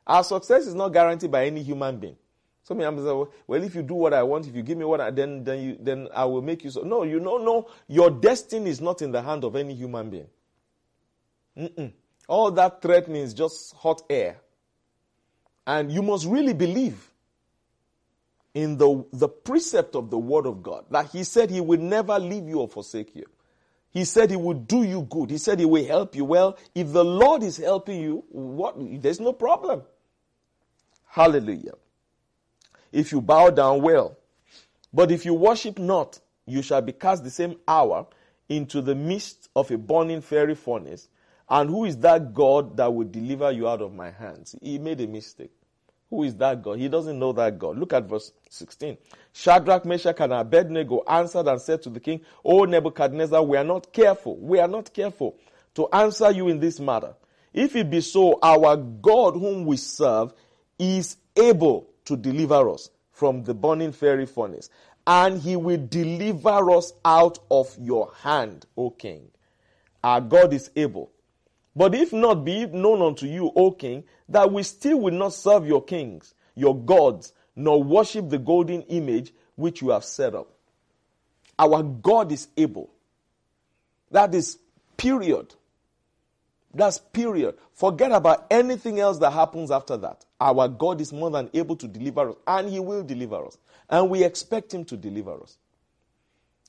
[0.07, 2.16] Our success is not guaranteed by any human being.
[2.64, 5.00] Some people say, well, if you do what I want, if you give me what
[5.00, 6.83] I, then, then, you, then I will make you so.
[6.83, 10.28] No, you know, no, your destiny is not in the hand of any human being.
[11.59, 11.92] Mm-mm.
[12.28, 14.37] All that threatening is just hot air.
[15.66, 17.11] And you must really believe
[18.55, 22.18] in the, the precept of the word of God that he said he will never
[22.18, 23.25] leave you or forsake you.
[23.90, 25.31] He said he will do you good.
[25.31, 26.25] He said he will help you.
[26.25, 29.83] Well, if the Lord is helping you, what, there's no problem.
[31.07, 31.75] Hallelujah
[32.92, 34.16] if you bow down well.
[34.92, 38.07] But if you worship not, you shall be cast the same hour
[38.48, 41.09] into the midst of a burning fiery furnace.
[41.48, 44.55] And who is that God that will deliver you out of my hands?
[44.61, 45.52] He made a mistake.
[46.11, 46.78] Who is that God?
[46.78, 47.78] He doesn't know that God.
[47.78, 48.98] Look at verse 16.
[49.33, 53.92] Shadrach, Meshach, and Abednego answered and said to the king, O Nebuchadnezzar, we are not
[53.92, 54.37] careful.
[54.37, 55.37] We are not careful
[55.74, 57.14] to answer you in this matter.
[57.55, 60.35] If it be so, our God whom we serve
[60.78, 64.68] is able to deliver us from the burning fiery furnace,
[65.07, 69.31] and he will deliver us out of your hand, O king.
[70.05, 71.12] Our God is able.
[71.74, 75.32] But if not be it known unto you, O king, that we still will not
[75.32, 80.48] serve your kings, your gods, nor worship the golden image which you have set up.
[81.58, 82.90] Our God is able.
[84.11, 84.58] That is
[84.96, 85.54] period.
[86.74, 87.56] That's period.
[87.74, 90.24] Forget about anything else that happens after that.
[90.40, 93.58] Our God is more than able to deliver us, and He will deliver us.
[93.88, 95.56] And we expect Him to deliver us.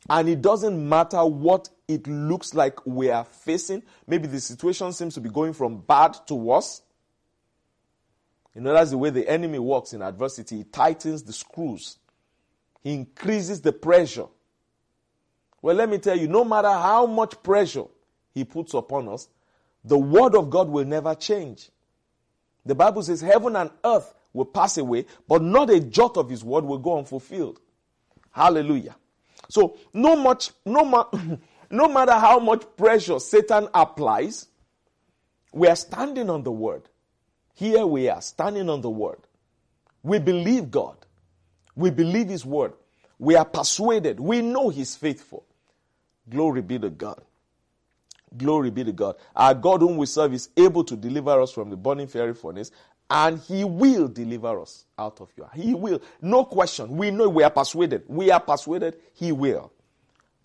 [0.09, 3.83] And it doesn't matter what it looks like we are facing.
[4.07, 6.81] Maybe the situation seems to be going from bad to worse.
[8.53, 10.57] You know, that's the way the enemy works in adversity.
[10.57, 11.97] He tightens the screws,
[12.81, 14.27] he increases the pressure.
[15.61, 17.85] Well, let me tell you, no matter how much pressure
[18.33, 19.29] he puts upon us,
[19.85, 21.69] the word of God will never change.
[22.65, 26.43] The Bible says heaven and earth will pass away, but not a jot of his
[26.43, 27.61] word will go unfulfilled.
[28.31, 28.95] Hallelujah.
[29.49, 31.09] So no much, no, ma-
[31.69, 34.47] no matter how much pressure Satan applies,
[35.53, 36.83] we are standing on the word.
[37.53, 39.19] Here we are standing on the word.
[40.01, 40.97] We believe God.
[41.75, 42.73] We believe his word.
[43.19, 44.19] We are persuaded.
[44.19, 45.45] We know he's faithful.
[46.29, 47.21] Glory be to God.
[48.35, 49.15] Glory be to God.
[49.35, 52.71] Our God, whom we serve, is able to deliver us from the burning fiery furnace,
[53.13, 55.45] and He will deliver us out of you.
[55.53, 56.01] He will.
[56.19, 56.97] No question.
[56.97, 58.03] We know we are persuaded.
[58.07, 59.71] We are persuaded He will.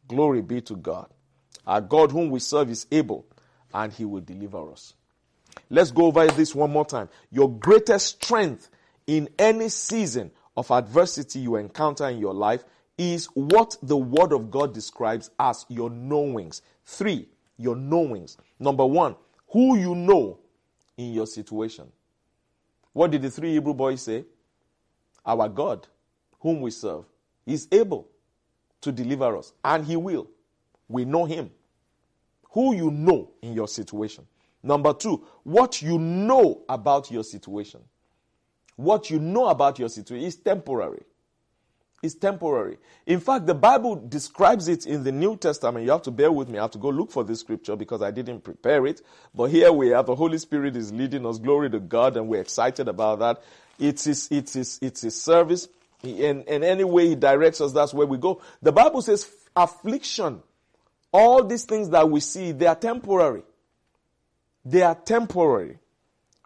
[0.06, 1.08] Glory be to God.
[1.66, 3.26] Our God, whom we serve, is able,
[3.72, 4.92] and He will deliver us.
[5.70, 7.08] Let's go over this one more time.
[7.30, 8.68] Your greatest strength
[9.06, 12.64] in any season of adversity you encounter in your life
[12.98, 16.60] is what the Word of God describes as your knowings.
[16.84, 18.36] Three, your knowings.
[18.58, 19.16] Number one,
[19.52, 20.38] who you know
[20.98, 21.90] in your situation.
[22.98, 24.24] What did the three Hebrew boys say?
[25.24, 25.86] Our God,
[26.40, 27.04] whom we serve,
[27.46, 28.08] is able
[28.80, 30.26] to deliver us, and He will.
[30.88, 31.52] We know Him.
[32.50, 34.26] Who you know in your situation.
[34.64, 37.82] Number two, what you know about your situation.
[38.74, 41.02] What you know about your situation is temporary
[42.02, 42.78] is temporary.
[43.06, 45.84] In fact, the Bible describes it in the New Testament.
[45.84, 46.58] You have to bear with me.
[46.58, 49.02] I have to go look for this scripture because I didn't prepare it.
[49.34, 50.02] But here we are.
[50.02, 51.38] The Holy Spirit is leading us.
[51.38, 53.42] Glory to God, and we're excited about that.
[53.78, 55.68] It's His, it's His, it's His service.
[56.04, 58.42] And, in any way He directs us, that's where we go.
[58.62, 60.42] The Bible says affliction.
[61.10, 63.42] All these things that we see, they are temporary.
[64.64, 65.78] They are temporary.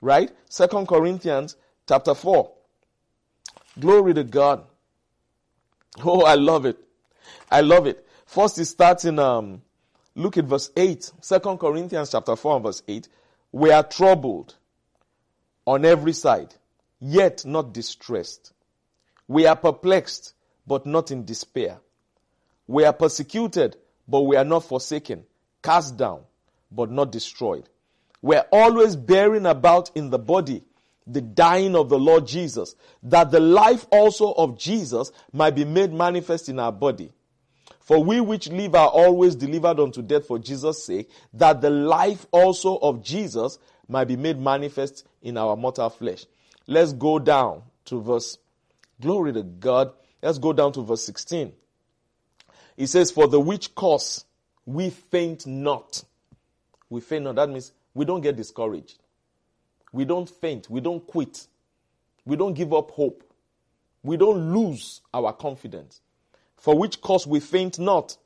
[0.00, 0.30] Right?
[0.48, 2.50] Second Corinthians chapter 4.
[3.78, 4.64] Glory to God.
[6.00, 6.78] Oh, I love it.
[7.50, 8.06] I love it.
[8.26, 9.62] First, it starts in, um,
[10.14, 11.12] look at verse 8.
[11.20, 13.08] 2 Corinthians chapter 4 and verse 8.
[13.52, 14.54] We are troubled
[15.66, 16.54] on every side,
[16.98, 18.52] yet not distressed.
[19.28, 20.34] We are perplexed,
[20.66, 21.78] but not in despair.
[22.66, 23.76] We are persecuted,
[24.08, 25.24] but we are not forsaken.
[25.62, 26.22] Cast down,
[26.70, 27.68] but not destroyed.
[28.22, 30.62] We are always bearing about in the body
[31.06, 35.92] the dying of the Lord Jesus, that the life also of Jesus might be made
[35.92, 37.10] manifest in our body.
[37.80, 42.26] For we which live are always delivered unto death for Jesus' sake, that the life
[42.30, 46.24] also of Jesus might be made manifest in our mortal flesh.
[46.66, 48.38] Let's go down to verse,
[49.00, 49.92] glory to God.
[50.22, 51.52] Let's go down to verse 16.
[52.76, 54.24] He says, For the which cause
[54.64, 56.04] we faint not.
[56.88, 57.34] We faint not.
[57.34, 59.01] That means we don't get discouraged.
[59.92, 60.68] We don't faint.
[60.70, 61.46] We don't quit.
[62.24, 63.22] We don't give up hope.
[64.02, 66.00] We don't lose our confidence.
[66.56, 68.16] For which cause we faint not.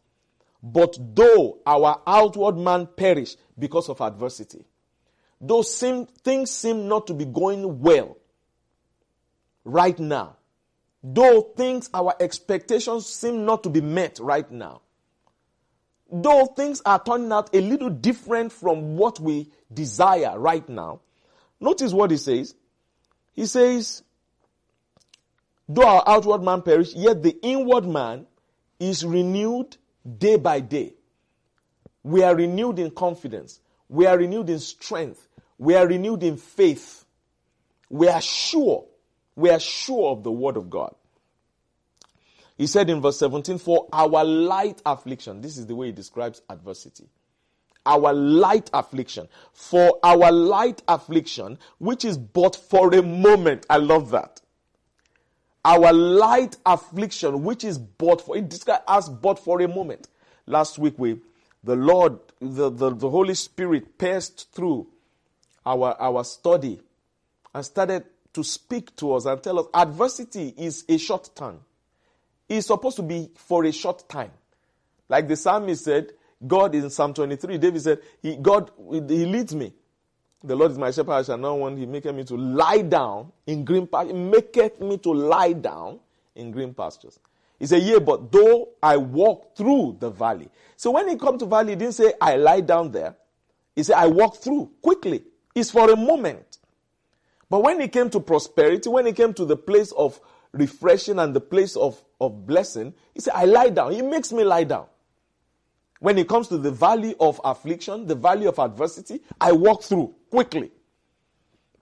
[0.63, 4.65] But though our outward man perish because of adversity,
[5.41, 8.17] though seem, things seem not to be going well
[9.65, 10.37] right now,
[11.03, 14.81] though things, our expectations seem not to be met right now,
[16.11, 21.01] though things are turning out a little different from what we desire right now,
[21.61, 22.55] Notice what he says.
[23.33, 24.03] He says,
[25.69, 28.27] though our outward man perish, yet the inward man
[28.79, 29.77] is renewed
[30.19, 30.95] day by day.
[32.03, 33.61] We are renewed in confidence.
[33.88, 35.27] We are renewed in strength.
[35.59, 37.05] We are renewed in faith.
[37.88, 38.87] We are sure.
[39.35, 40.95] We are sure of the word of God.
[42.57, 46.40] He said in verse 17, for our light affliction, this is the way he describes
[46.49, 47.09] adversity
[47.87, 49.29] our light affliction.
[49.53, 53.64] For our light affliction, which is but for a moment.
[53.70, 54.41] I love that.
[55.64, 60.09] Our light affliction, which is but for, it describes as but for a moment.
[60.47, 61.20] Last week we,
[61.64, 64.87] the Lord, the, the, the Holy Spirit passed through
[65.64, 66.80] our, our study
[67.53, 71.59] and started to speak to us and tell us adversity is a short time.
[72.49, 74.30] It's supposed to be for a short time.
[75.09, 76.12] Like the psalmist said,
[76.45, 79.72] God in Psalm 23, David said, he, God, He leads me.
[80.45, 81.78] The Lord is my shepherd, I shall not want.
[81.78, 84.12] He maketh me to lie down in green pastures.
[84.12, 85.99] He maketh me to lie down
[86.34, 87.18] in green pastures.
[87.59, 90.49] He said, Yeah, but though I walk through the valley.
[90.76, 93.16] So when he come to valley, he didn't say, I lie down there.
[93.74, 95.24] He said, I walk through quickly.
[95.55, 96.59] It's for a moment.
[97.49, 100.20] But when he came to prosperity, when he came to the place of
[100.53, 103.93] refreshing and the place of, of blessing, he said, I lie down.
[103.93, 104.87] He makes me lie down.
[106.01, 110.14] When it comes to the valley of affliction, the valley of adversity, I walk through
[110.30, 110.70] quickly.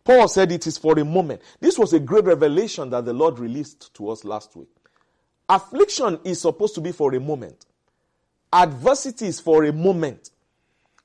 [0.05, 1.43] Paul said it is for a moment.
[1.61, 4.69] This was a great revelation that the Lord released to us last week.
[5.49, 7.67] Affliction is supposed to be for a moment.
[8.53, 10.31] Adversity is for a moment.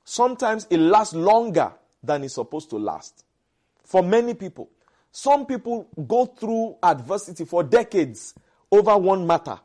[0.04, 3.24] Sometimes it lasts longer than it's supposed to last.
[3.84, 4.70] For many people,
[5.10, 8.34] some people go through adversity for decades
[8.70, 9.58] over one matter.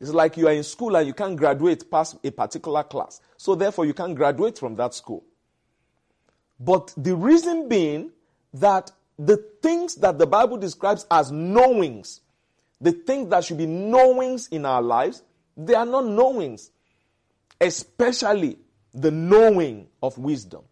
[0.00, 3.20] It's like you are in school and you can't graduate past a particular class.
[3.36, 5.24] So therefore, you can't graduate from that school.
[6.60, 8.12] But the reason being
[8.54, 12.20] that the things that the Bible describes as knowings,
[12.80, 15.22] the things that should be knowings in our lives,
[15.56, 16.70] they are not knowings.
[17.58, 18.58] Especially
[18.92, 20.62] the knowing of wisdom.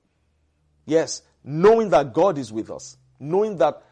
[0.87, 3.83] Yes, knowing that God is with us, knowing that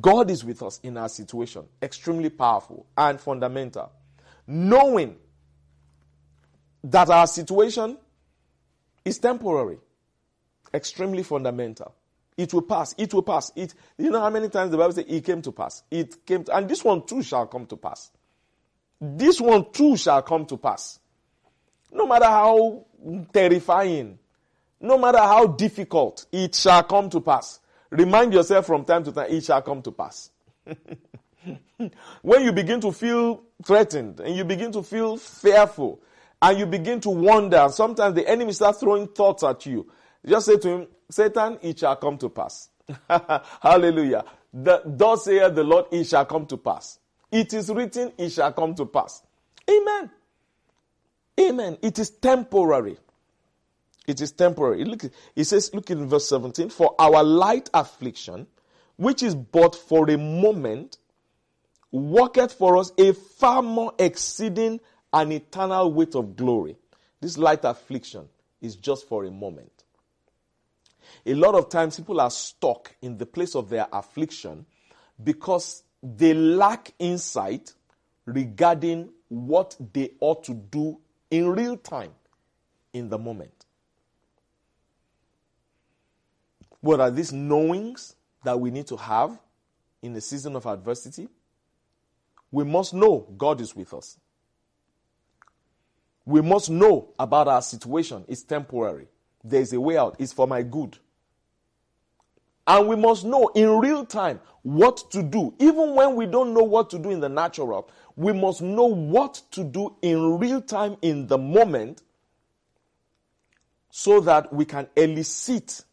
[0.00, 3.92] God is with us in our situation, extremely powerful and fundamental.
[4.46, 5.16] Knowing
[6.84, 7.96] that our situation
[9.04, 9.78] is temporary,
[10.72, 11.94] extremely fundamental.
[12.36, 12.94] It will pass.
[12.96, 13.52] It will pass.
[13.54, 13.74] It.
[13.98, 15.82] You know how many times the Bible says it came to pass.
[15.90, 18.10] It came, to, and this one too shall come to pass.
[19.00, 20.98] This one too shall come to pass.
[21.92, 22.86] No matter how
[23.32, 24.18] terrifying,
[24.80, 27.60] no matter how difficult, it shall come to pass.
[27.90, 30.30] Remind yourself from time to time, it shall come to pass.
[32.22, 36.00] when you begin to feel threatened and you begin to feel fearful
[36.40, 39.90] and you begin to wonder, sometimes the enemy starts throwing thoughts at you.
[40.26, 42.68] Just say to him, Satan, it shall come to pass.
[43.60, 44.24] Hallelujah.
[44.52, 46.98] Thus saith the Lord, it shall come to pass.
[47.30, 49.22] It is written, it shall come to pass.
[49.70, 50.10] Amen.
[51.40, 51.78] Amen.
[51.80, 52.98] It is temporary.
[54.06, 54.84] It is temporary.
[54.84, 55.04] Look,
[55.36, 58.46] it says, look in verse 17, for our light affliction,
[58.96, 60.98] which is but for a moment,
[61.92, 64.80] worketh for us a far more exceeding
[65.12, 66.76] and eternal weight of glory.
[67.20, 68.28] This light affliction
[68.60, 69.84] is just for a moment.
[71.26, 74.64] A lot of times people are stuck in the place of their affliction
[75.22, 77.74] because they lack insight
[78.24, 80.98] regarding what they ought to do
[81.30, 82.12] in real time,
[82.92, 83.66] in the moment.
[86.80, 89.38] What are these knowings that we need to have
[90.02, 91.28] in the season of adversity?
[92.52, 94.18] We must know God is with us.
[96.24, 98.24] We must know about our situation.
[98.28, 99.08] It's temporary.
[99.42, 100.16] There is a way out.
[100.20, 100.98] It's for my good.
[102.66, 105.52] And we must know in real time what to do.
[105.58, 109.42] Even when we don't know what to do in the natural, we must know what
[109.52, 112.02] to do in real time in the moment
[113.90, 115.84] so that we can elicit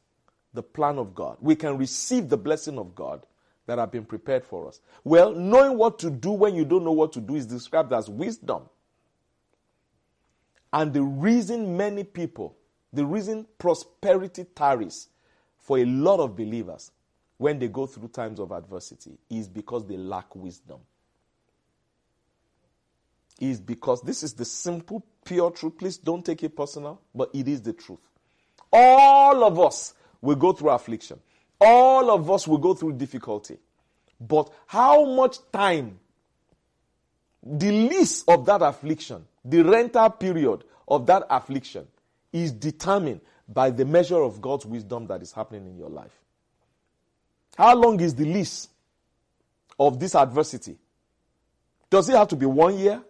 [0.54, 1.38] the plan of God.
[1.42, 3.26] We can receive the blessing of God
[3.70, 4.82] that have been prepared for us.
[5.04, 8.10] Well, knowing what to do when you don't know what to do is described as
[8.10, 8.64] wisdom.
[10.74, 12.58] And the reason many people,
[12.92, 15.10] the reason prosperity tarries
[15.60, 16.90] for a lot of believers
[17.38, 20.80] when they go through times of adversity is because they lack wisdom.
[23.40, 25.78] Is because this is the simple, pure truth.
[25.78, 28.00] Please don't take it personal, but it is the truth.
[28.74, 31.20] All of us will go through affliction.
[31.60, 33.58] All of us will go through difficulty.
[34.20, 36.00] But how much time,
[37.44, 41.88] the lease of that affliction, the rental period of that affliction,
[42.32, 46.14] is determined by the measure of God's wisdom that is happening in your life.
[47.58, 48.70] How long is the lease
[49.80, 50.78] of this adversity?
[51.90, 53.02] Does it have to be one year?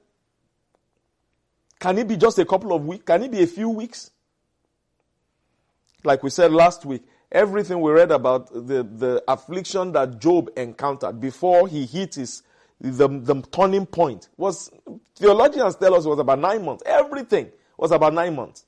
[1.79, 3.03] Can it be just a couple of weeks?
[3.03, 4.11] Can it be a few weeks?
[6.03, 11.19] Like we said last week, everything we read about the, the affliction that Job encountered
[11.19, 12.43] before he hit his
[12.82, 14.71] the, the turning point was
[15.15, 16.82] theologians tell us it was about nine months.
[16.86, 18.65] Everything was about nine months.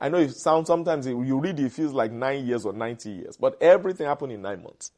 [0.00, 3.36] I know it sounds sometimes you read it, feels like nine years or 90 years,
[3.36, 4.92] but everything happened in nine months.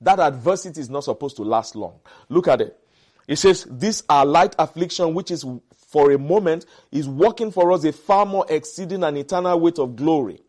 [0.00, 2.00] That adversity is not supposed to last long.
[2.28, 2.78] Look at it.
[3.26, 5.44] It says, This our light affliction, which is
[5.76, 9.96] for a moment, is working for us a far more exceeding and eternal weight of
[9.96, 10.40] glory.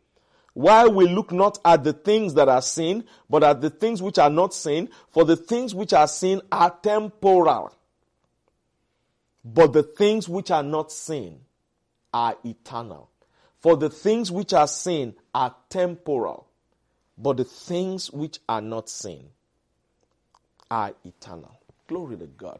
[0.59, 4.19] While we look not at the things that are seen, but at the things which
[4.19, 7.73] are not seen, for the things which are seen are temporal.
[9.45, 11.39] But the things which are not seen
[12.13, 13.09] are eternal.
[13.61, 16.45] For the things which are seen are temporal,
[17.17, 19.29] but the things which are not seen
[20.69, 21.57] are eternal.
[21.87, 22.59] Glory to God.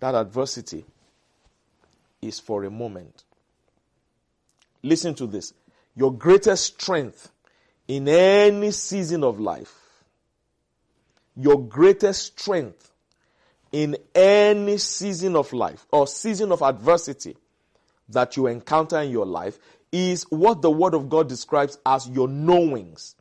[0.00, 0.84] that adversity
[2.20, 3.22] is for a moment.
[4.82, 5.54] Listen to this.
[5.94, 7.30] Your greatest strength
[7.88, 9.74] in any season of life,
[11.36, 12.90] your greatest strength
[13.72, 17.36] in any season of life or season of adversity
[18.08, 19.58] that you encounter in your life
[19.90, 23.14] is what the Word of God describes as your knowings.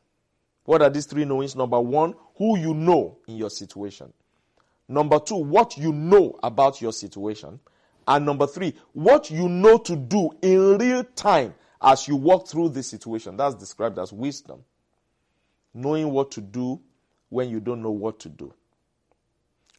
[0.64, 1.56] What are these three knowings?
[1.56, 4.14] Number one, who you know in your situation.
[4.88, 7.60] Number two, what you know about your situation.
[8.08, 12.70] And number three, what you know to do in real time as you walk through
[12.70, 13.38] this situation.
[13.38, 14.64] That's described as wisdom.
[15.74, 16.82] Knowing what to do
[17.30, 18.54] when you don't know what to do.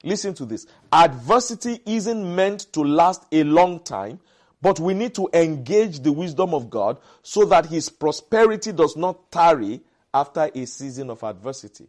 [0.02, 0.66] Listen to this.
[0.92, 4.18] Adversity isn't meant to last a long time,
[4.60, 9.30] but we need to engage the wisdom of God so that his prosperity does not
[9.30, 9.80] tarry
[10.12, 11.86] after a season of adversity.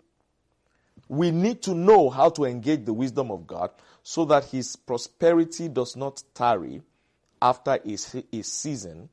[1.08, 3.72] We need to know how to engage the wisdom of God
[4.04, 6.82] so that his prosperity does not tarry
[7.42, 7.98] after a,
[8.32, 9.10] a season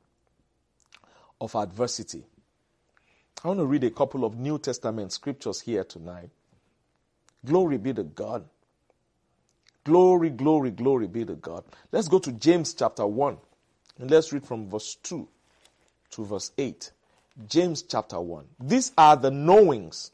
[1.41, 2.23] of adversity.
[3.43, 6.29] I want to read a couple of New Testament scriptures here tonight.
[7.43, 8.45] Glory be to God.
[9.83, 11.63] Glory, glory, glory be to God.
[11.91, 13.37] Let's go to James chapter 1
[13.97, 15.27] and let's read from verse 2
[16.11, 16.91] to verse 8.
[17.47, 18.45] James chapter 1.
[18.59, 20.11] These are the knowings.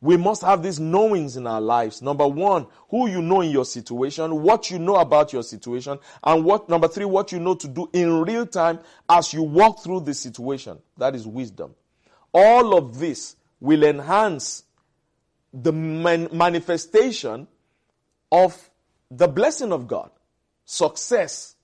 [0.00, 2.02] We must have these knowings in our lives.
[2.02, 6.44] Number one, who you know in your situation, what you know about your situation, and
[6.44, 8.78] what, number three, what you know to do in real time
[9.08, 10.78] as you walk through the situation.
[10.98, 11.74] That is wisdom.
[12.32, 14.62] All of this will enhance
[15.52, 17.48] the man- manifestation
[18.30, 18.70] of
[19.10, 20.10] the blessing of God,
[20.64, 21.56] success,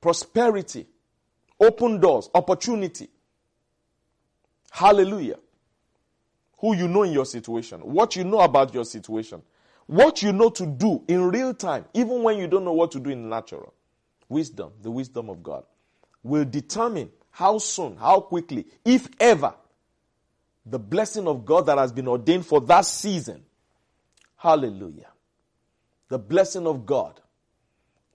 [0.00, 0.86] prosperity,
[1.58, 3.08] open doors, opportunity.
[4.70, 5.38] Hallelujah.
[6.60, 9.42] Who you know in your situation, what you know about your situation,
[9.86, 13.00] what you know to do in real time, even when you don't know what to
[13.00, 13.74] do in natural.
[14.28, 15.64] Wisdom, the wisdom of God,
[16.22, 19.54] will determine how soon, how quickly, if ever,
[20.66, 23.42] the blessing of God that has been ordained for that season.
[24.36, 25.10] Hallelujah
[26.10, 27.20] the blessing of God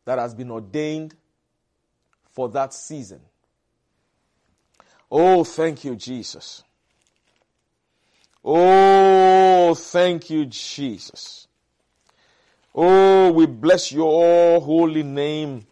[0.03, 1.15] that has been ordained
[2.31, 3.21] for that season.
[5.09, 6.63] Oh, thank you, Jesus.
[8.47, 11.47] Oh, thank you, Jesus.
[12.75, 15.65] Oh, we bless your holy name.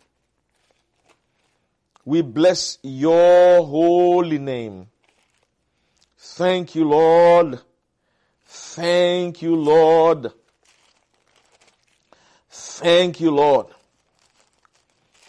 [2.04, 4.88] We bless your holy name.
[6.18, 7.60] Thank you, Lord.
[8.48, 10.32] Thank you, Lord.
[12.50, 13.68] Thank you, Lord.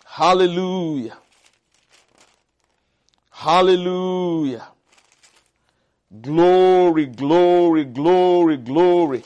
[0.06, 1.18] Hallelujah.
[3.30, 4.68] Hallelujah.
[6.20, 9.24] Glory, glory, glory, glory.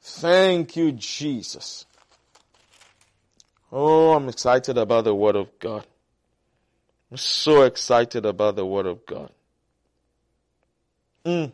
[0.00, 1.86] Thank you, Jesus.
[3.72, 5.86] Oh, I'm excited about the Word of God.
[7.10, 9.30] I'm so excited about the Word of God.
[11.24, 11.52] Mm.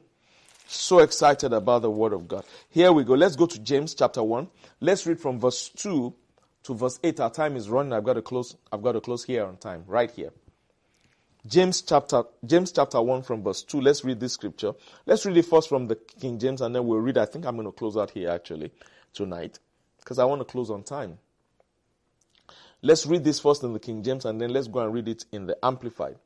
[0.66, 2.44] So excited about the Word of God.
[2.68, 3.14] Here we go.
[3.14, 4.48] Let's go to James chapter 1.
[4.80, 6.12] Let's read from verse 2
[6.64, 7.20] to verse 8.
[7.20, 7.92] Our time is running.
[7.92, 10.30] I've got to close, I've got to close here on time, right here.
[11.48, 13.80] James chapter, James chapter 1 from verse 2.
[13.80, 14.74] Let's read this scripture.
[15.06, 17.16] Let's read it first from the King James and then we'll read.
[17.16, 18.70] I think I'm going to close out here actually
[19.14, 19.58] tonight
[19.98, 21.18] because I want to close on time.
[22.82, 25.24] Let's read this first in the King James and then let's go and read it
[25.32, 26.16] in the Amplified.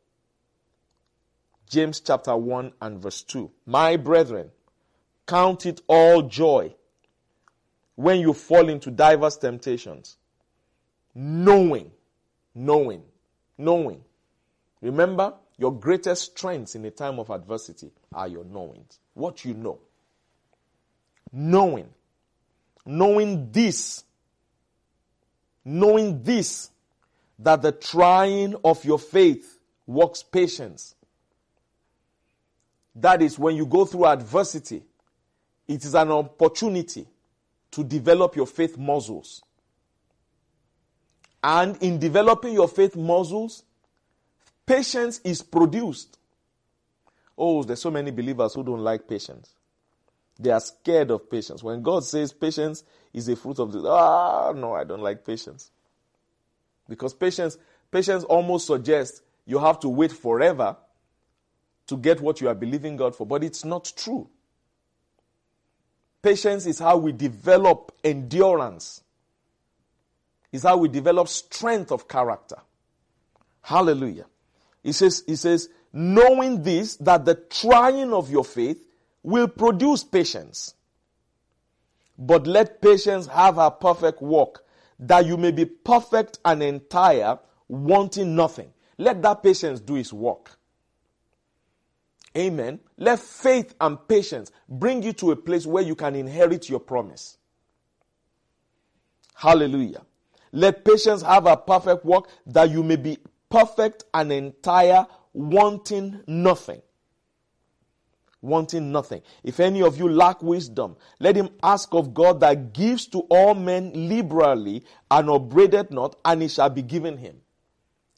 [1.68, 3.50] James chapter 1 and verse 2.
[3.64, 4.50] My brethren,
[5.26, 6.74] count it all joy
[7.94, 10.16] when you fall into diverse temptations,
[11.14, 11.92] knowing,
[12.54, 13.02] knowing,
[13.56, 14.02] knowing.
[14.82, 18.98] Remember, your greatest strengths in a time of adversity are your knowings.
[19.14, 19.78] What you know.
[21.32, 21.88] Knowing.
[22.84, 24.04] Knowing this.
[25.64, 26.70] Knowing this,
[27.38, 30.94] that the trying of your faith works patience
[32.94, 34.82] that is when you go through adversity,
[35.66, 37.06] it is an opportunity
[37.70, 39.42] to develop your faith muscles.
[41.42, 43.64] And in developing your faith muscles,
[44.66, 46.18] patience is produced.
[47.36, 49.54] Oh, there's so many believers who don't like patience.
[50.38, 51.62] They are scared of patience.
[51.62, 55.70] When God says patience is a fruit of the ah no, I don't like patience.
[56.88, 57.58] Because patience
[57.90, 60.76] patience almost suggests you have to wait forever
[61.86, 64.28] to get what you are believing God for, but it's not true.
[66.22, 69.02] Patience is how we develop endurance.
[70.52, 72.56] Is how we develop strength of character.
[73.62, 74.26] Hallelujah.
[74.82, 78.84] He says, he says, knowing this, that the trying of your faith
[79.22, 80.74] will produce patience.
[82.18, 84.64] But let patience have her perfect work,
[84.98, 88.72] that you may be perfect and entire, wanting nothing.
[88.98, 90.58] Let that patience do its work.
[92.36, 92.80] Amen.
[92.96, 97.36] Let faith and patience bring you to a place where you can inherit your promise.
[99.34, 100.02] Hallelujah.
[100.52, 103.18] Let patience have a perfect work that you may be
[103.52, 106.80] perfect and entire, wanting nothing.
[108.40, 109.20] Wanting nothing.
[109.44, 113.54] If any of you lack wisdom, let him ask of God that gives to all
[113.54, 117.36] men liberally and upbraideth not, and it shall be given him.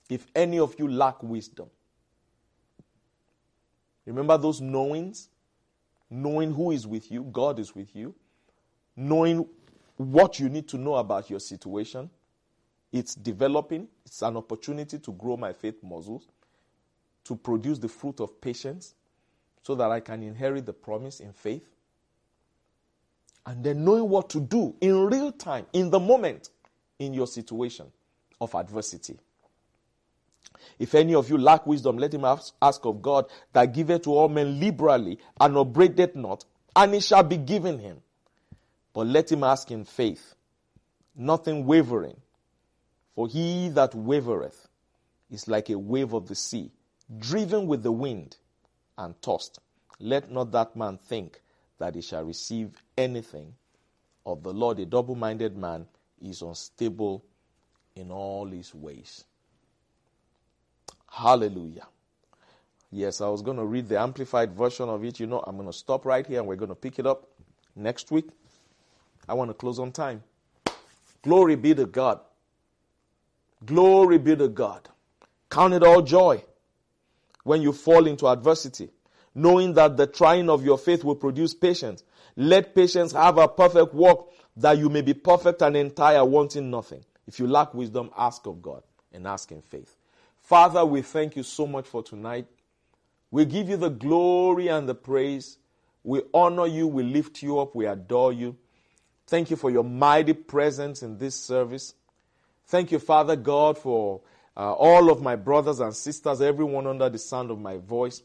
[0.09, 1.69] If any of you lack wisdom.
[4.07, 5.29] Remember those knowings?
[6.09, 8.15] Knowing who is with you, God is with you.
[8.95, 9.47] Knowing
[9.97, 12.09] what you need to know about your situation.
[12.95, 16.29] It's developing, it's an opportunity to grow my faith muscles,
[17.25, 18.95] to produce the fruit of patience,
[19.65, 21.67] so that I can inherit the promise in faith.
[23.45, 26.51] And then knowing what to do in real time, in the moment,
[27.01, 27.87] in your situation
[28.41, 29.19] of adversity.
[30.79, 34.13] If any of you lack wisdom, let him ask, ask of God that giveth to
[34.13, 36.45] all men liberally and upbraideth not,
[36.77, 38.03] and it shall be given him.
[38.93, 40.37] But let him ask in faith,
[41.17, 42.19] nothing wavering.
[43.15, 44.67] For he that wavereth
[45.31, 46.71] is like a wave of the sea,
[47.19, 48.37] driven with the wind
[48.99, 49.59] and tossed.
[50.01, 51.41] Let not that man think
[51.79, 53.55] that he shall receive anything
[54.27, 54.79] of the Lord.
[54.81, 55.87] A double minded man
[56.21, 57.25] is unstable
[57.95, 59.25] in all his ways.
[61.11, 61.87] Hallelujah.
[62.91, 65.21] Yes, I was going to read the amplified version of it.
[65.21, 67.29] You know, I'm going to stop right here and we're going to pick it up
[67.77, 68.27] next week.
[69.29, 70.23] I want to close on time.
[71.23, 72.21] Glory be to God.
[73.65, 74.89] Glory be to God.
[75.51, 76.43] Count it all joy
[77.45, 78.91] when you fall into adversity,
[79.35, 82.03] knowing that the trying of your faith will produce patience.
[82.37, 84.27] Let patience have a perfect work
[84.57, 87.05] that you may be perfect and entire, wanting nothing.
[87.27, 88.83] If you lack wisdom, ask of God
[89.13, 89.97] and ask in faith.
[90.37, 92.47] Father, we thank you so much for tonight.
[93.31, 95.59] We give you the glory and the praise.
[96.03, 98.57] We honor you, we lift you up, we adore you.
[99.27, 101.95] Thank you for your mighty presence in this service.
[102.67, 104.21] Thank you, Father God, for
[104.57, 108.23] uh, all of my brothers and sisters, everyone under the sound of my voice.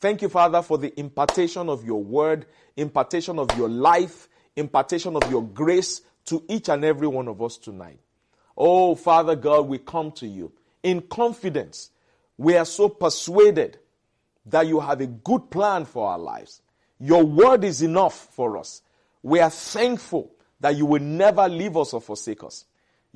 [0.00, 5.28] Thank you, Father, for the impartation of your word, impartation of your life, impartation of
[5.30, 7.98] your grace to each and every one of us tonight.
[8.56, 11.90] Oh, Father God, we come to you in confidence.
[12.36, 13.78] We are so persuaded
[14.46, 16.62] that you have a good plan for our lives.
[17.00, 18.82] Your word is enough for us.
[19.22, 22.64] We are thankful that you will never leave us or forsake us.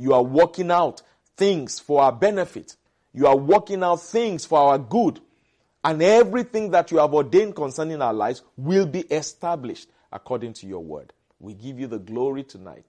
[0.02, 1.00] You are working out
[1.36, 2.74] things for our benefit.
[3.12, 5.20] You are working out things for our good.
[5.84, 10.82] And everything that you have ordained concerning our lives will be established according to your
[10.82, 11.12] word.
[11.38, 12.84] We give you the glory tonight.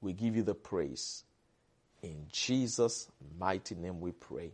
[0.00, 1.24] We give you the praise.
[2.02, 4.52] In Jesus' mighty name we pray.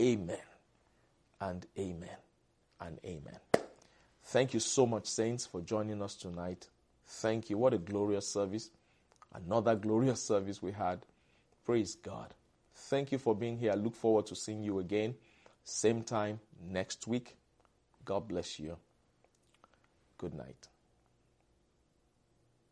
[0.00, 0.36] Amen
[1.40, 2.18] and amen
[2.82, 3.38] and amen.
[4.24, 6.68] Thank you so much, saints, for joining us tonight.
[7.06, 7.56] Thank you.
[7.56, 8.68] What a glorious service.
[9.34, 11.00] Another glorious service we had.
[11.64, 12.34] Praise God.
[12.74, 13.72] Thank you for being here.
[13.72, 15.14] I look forward to seeing you again,
[15.64, 17.36] same time next week.
[18.04, 18.76] God bless you.
[20.18, 20.68] Good night.